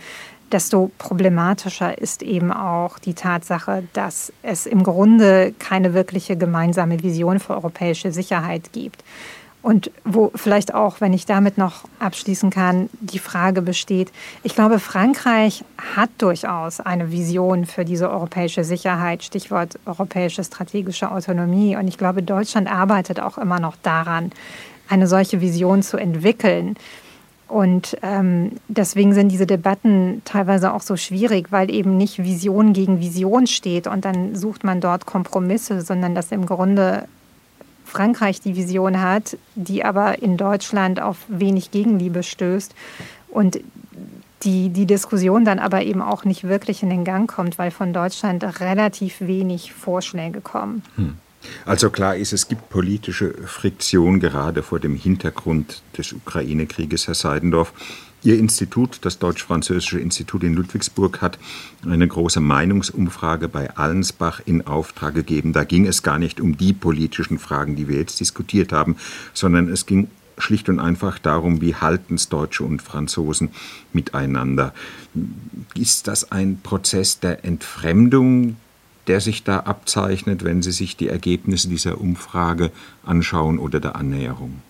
[0.51, 7.39] desto problematischer ist eben auch die Tatsache, dass es im Grunde keine wirkliche gemeinsame Vision
[7.39, 9.03] für europäische Sicherheit gibt.
[9.64, 14.11] Und wo vielleicht auch, wenn ich damit noch abschließen kann, die Frage besteht,
[14.43, 15.64] ich glaube, Frankreich
[15.95, 21.78] hat durchaus eine Vision für diese europäische Sicherheit, Stichwort europäische strategische Autonomie.
[21.78, 24.32] Und ich glaube, Deutschland arbeitet auch immer noch daran,
[24.89, 26.76] eine solche Vision zu entwickeln.
[27.47, 32.99] Und ähm, deswegen sind diese Debatten teilweise auch so schwierig, weil eben nicht Vision gegen
[32.99, 37.07] Vision steht und dann sucht man dort Kompromisse, sondern dass im Grunde
[37.94, 42.74] Frankreich die Vision hat, die aber in Deutschland auf wenig Gegenliebe stößt
[43.30, 43.60] und
[44.41, 47.94] die, die Diskussion dann aber eben auch nicht wirklich in den Gang kommt, weil von
[47.94, 50.82] Deutschland relativ wenig Vorschläge kommen.
[50.96, 51.18] Hm.
[51.66, 57.74] Also klar ist, es gibt politische Friktion gerade vor dem Hintergrund des Ukraine-Krieges, Herr Seidendorf.
[58.26, 61.38] Ihr Institut, das Deutsch-Französische Institut in Ludwigsburg, hat
[61.86, 65.52] eine große Meinungsumfrage bei Allensbach in Auftrag gegeben.
[65.52, 68.96] Da ging es gar nicht um die politischen Fragen, die wir jetzt diskutiert haben,
[69.34, 70.08] sondern es ging
[70.38, 73.50] schlicht und einfach darum, wie halten es Deutsche und Franzosen
[73.92, 74.74] miteinander.
[75.76, 78.56] Ist das ein Prozess der Entfremdung,
[79.08, 82.72] der sich da abzeichnet, wenn Sie sich die Ergebnisse dieser Umfrage
[83.06, 84.62] anschauen oder der Annäherung?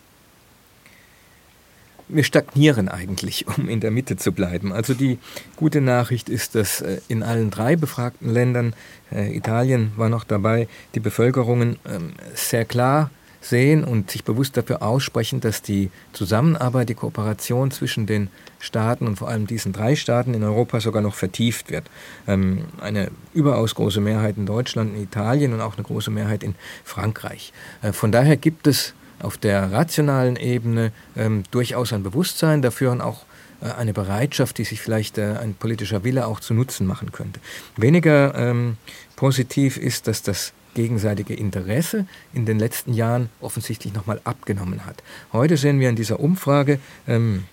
[2.13, 4.71] Wir stagnieren eigentlich, um in der Mitte zu bleiben.
[4.71, 5.19] Also die
[5.55, 8.73] gute Nachricht ist, dass äh, in allen drei befragten Ländern,
[9.11, 13.09] äh, Italien war noch dabei, die Bevölkerungen ähm, sehr klar
[13.41, 19.17] sehen und sich bewusst dafür aussprechen, dass die Zusammenarbeit, die Kooperation zwischen den Staaten und
[19.17, 21.89] vor allem diesen drei Staaten in Europa sogar noch vertieft wird.
[22.27, 26.55] Ähm, eine überaus große Mehrheit in Deutschland, in Italien und auch eine große Mehrheit in
[26.83, 27.51] Frankreich.
[27.81, 28.93] Äh, von daher gibt es
[29.23, 33.25] auf der rationalen Ebene ähm, durchaus ein Bewusstsein dafür und auch
[33.61, 37.39] äh, eine Bereitschaft, die sich vielleicht äh, ein politischer Wille auch zu Nutzen machen könnte.
[37.77, 38.77] Weniger ähm,
[39.15, 45.03] positiv ist, dass das gegenseitige Interesse in den letzten Jahren offensichtlich nochmal abgenommen hat.
[45.31, 47.45] Heute sehen wir in dieser Umfrage ähm,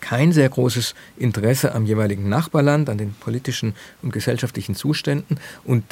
[0.00, 5.84] kein sehr großes Interesse am jeweiligen Nachbarland, an den politischen und gesellschaftlichen Zuständen und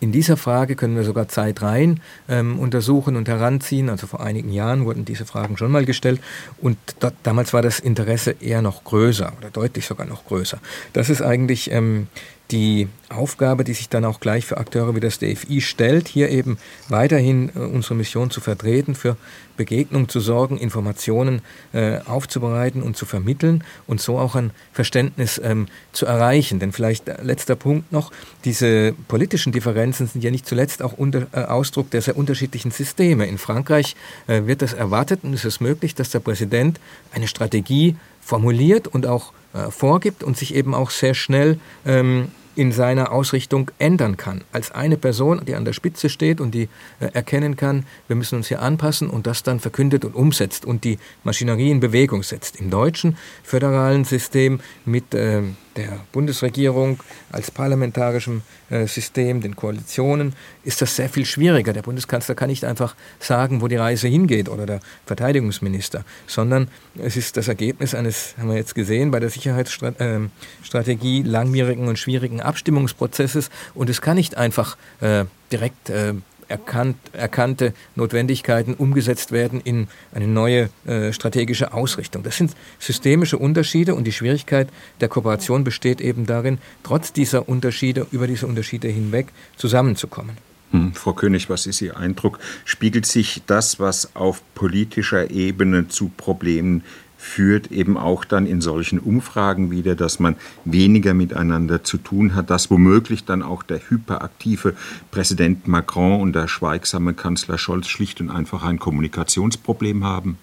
[0.00, 3.90] in dieser Frage können wir sogar Zeitreihen ähm, untersuchen und heranziehen.
[3.90, 6.20] Also vor einigen Jahren wurden diese Fragen schon mal gestellt
[6.58, 10.58] und dort, damals war das Interesse eher noch größer oder deutlich sogar noch größer.
[10.94, 12.08] Das ist eigentlich ähm,
[12.50, 16.58] die Aufgabe, die sich dann auch gleich für Akteure wie das DFI stellt, hier eben
[16.88, 19.16] weiterhin äh, unsere Mission zu vertreten, für
[19.56, 21.42] Begegnung zu sorgen, Informationen
[21.72, 26.60] äh, aufzubereiten und zu vermitteln und so auch ein Verständnis ähm, zu erreichen.
[26.60, 28.10] Denn vielleicht äh, letzter Punkt noch,
[28.44, 30.94] diese politischen Differenzen sind ja nicht zuletzt auch
[31.32, 33.26] Ausdruck der sehr unterschiedlichen Systeme.
[33.26, 33.96] In Frankreich
[34.26, 36.80] wird das erwartet und es ist möglich, dass der Präsident
[37.12, 39.32] eine Strategie formuliert und auch
[39.70, 42.28] vorgibt und sich eben auch sehr schnell ähm,
[42.60, 44.42] in seiner Ausrichtung ändern kann.
[44.52, 46.68] Als eine Person, die an der Spitze steht und die
[47.00, 50.84] äh, erkennen kann, wir müssen uns hier anpassen und das dann verkündet und umsetzt und
[50.84, 52.60] die Maschinerie in Bewegung setzt.
[52.60, 55.40] Im deutschen föderalen System mit äh,
[55.76, 57.00] der Bundesregierung
[57.30, 61.72] als parlamentarischem äh, System, den Koalitionen, ist das sehr viel schwieriger.
[61.72, 66.68] Der Bundeskanzler kann nicht einfach sagen, wo die Reise hingeht oder der Verteidigungsminister, sondern
[66.98, 72.40] es ist das Ergebnis eines, haben wir jetzt gesehen, bei der Sicherheitsstrategie langwierigen und schwierigen
[72.40, 76.14] Abstimmungsprozesses und es kann nicht einfach äh, direkt äh,
[76.50, 82.22] erkannt, erkannte Notwendigkeiten umgesetzt werden in eine neue äh, strategische Ausrichtung.
[82.22, 84.68] Das sind systemische Unterschiede und die Schwierigkeit
[85.00, 90.36] der Kooperation besteht eben darin, trotz dieser Unterschiede, über diese Unterschiede hinweg zusammenzukommen.
[90.72, 92.38] Hm, Frau König, was ist Ihr Eindruck?
[92.64, 96.84] Spiegelt sich das, was auf politischer Ebene zu Problemen
[97.20, 102.48] führt eben auch dann in solchen Umfragen wieder, dass man weniger miteinander zu tun hat,
[102.48, 104.74] dass womöglich dann auch der hyperaktive
[105.10, 110.38] Präsident Macron und der schweigsame Kanzler Scholz schlicht und einfach ein Kommunikationsproblem haben?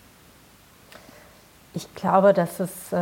[1.77, 2.97] Ich glaube, dass es äh,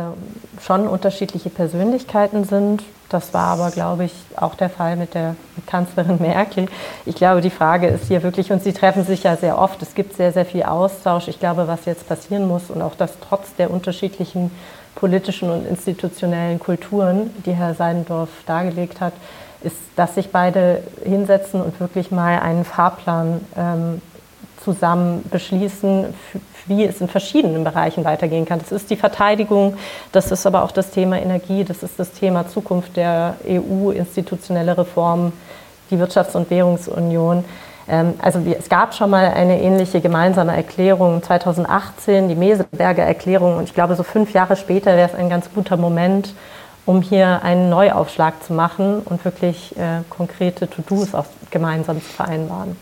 [0.60, 2.82] schon unterschiedliche Persönlichkeiten sind.
[3.08, 5.34] Das war aber, glaube ich, auch der Fall mit der
[5.66, 6.66] Kanzlerin Merkel.
[7.06, 9.94] Ich glaube, die Frage ist hier wirklich, und Sie treffen sich ja sehr oft, es
[9.94, 11.26] gibt sehr, sehr viel Austausch.
[11.28, 14.50] Ich glaube, was jetzt passieren muss und auch das trotz der unterschiedlichen
[14.94, 19.14] politischen und institutionellen Kulturen, die Herr Seidendorf dargelegt hat,
[19.62, 24.02] ist, dass sich beide hinsetzen und wirklich mal einen Fahrplan ähm,
[24.66, 26.06] zusammen beschließen,
[26.66, 28.58] wie es in verschiedenen Bereichen weitergehen kann.
[28.58, 29.76] Das ist die Verteidigung,
[30.10, 34.76] das ist aber auch das Thema Energie, das ist das Thema Zukunft der EU, institutionelle
[34.76, 35.32] Reformen,
[35.90, 37.44] die Wirtschafts- und Währungsunion.
[37.88, 43.58] Ähm, also es gab schon mal eine ähnliche gemeinsame Erklärung 2018, die Meseberger Erklärung.
[43.58, 46.34] Und ich glaube, so fünf Jahre später wäre es ein ganz guter Moment,
[46.86, 52.76] um hier einen Neuaufschlag zu machen und wirklich äh, konkrete To-Dos auch gemeinsam zu vereinbaren.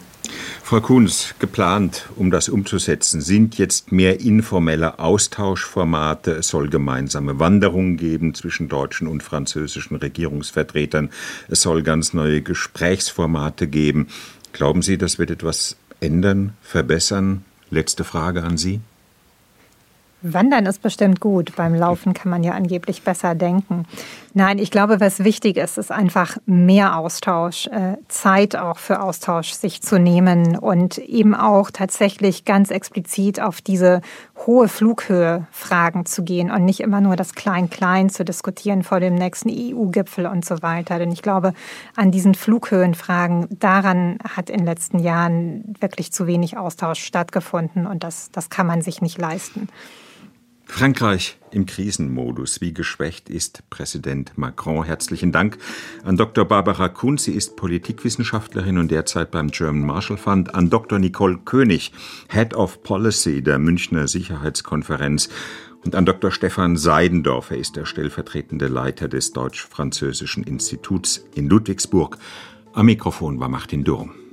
[0.65, 6.31] Frau Kunz, geplant, um das umzusetzen, sind jetzt mehr informelle Austauschformate.
[6.33, 11.11] Es soll gemeinsame Wanderungen geben zwischen deutschen und französischen Regierungsvertretern.
[11.49, 14.09] Es soll ganz neue Gesprächsformate geben.
[14.55, 17.45] Glauben Sie, das wird etwas ändern, verbessern?
[17.69, 18.81] Letzte Frage an Sie.
[20.23, 21.55] Wandern ist bestimmt gut.
[21.57, 23.85] Beim Laufen kann man ja angeblich besser denken.
[24.37, 29.53] Nein, ich glaube, was wichtig ist, ist einfach mehr Austausch, äh, Zeit auch für Austausch
[29.53, 34.01] sich zu nehmen und eben auch tatsächlich ganz explizit auf diese
[34.45, 39.15] hohe Flughöhe Fragen zu gehen und nicht immer nur das Klein-Klein zu diskutieren vor dem
[39.15, 40.99] nächsten EU-Gipfel und so weiter.
[40.99, 41.55] Denn ich glaube,
[41.95, 48.03] an diesen Flughöhenfragen, daran hat in den letzten Jahren wirklich zu wenig Austausch stattgefunden und
[48.03, 49.69] das, das kann man sich nicht leisten.
[50.75, 52.61] Frankreich im Krisenmodus.
[52.61, 54.83] Wie geschwächt ist Präsident Macron?
[54.83, 55.57] Herzlichen Dank
[56.03, 56.45] an Dr.
[56.45, 57.17] Barbara Kuhn.
[57.17, 60.53] Sie ist Politikwissenschaftlerin und derzeit beim German Marshall Fund.
[60.57, 60.99] An Dr.
[60.99, 61.93] Nicole König,
[62.29, 65.29] Head of Policy der Münchner Sicherheitskonferenz.
[65.85, 66.33] Und an Dr.
[66.33, 67.53] Stefan Seidendorf.
[67.53, 72.19] Er ist der stellvertretende Leiter des Deutsch-Französischen Instituts in Ludwigsburg.
[72.73, 74.24] Am Mikrofon war Martin Durm.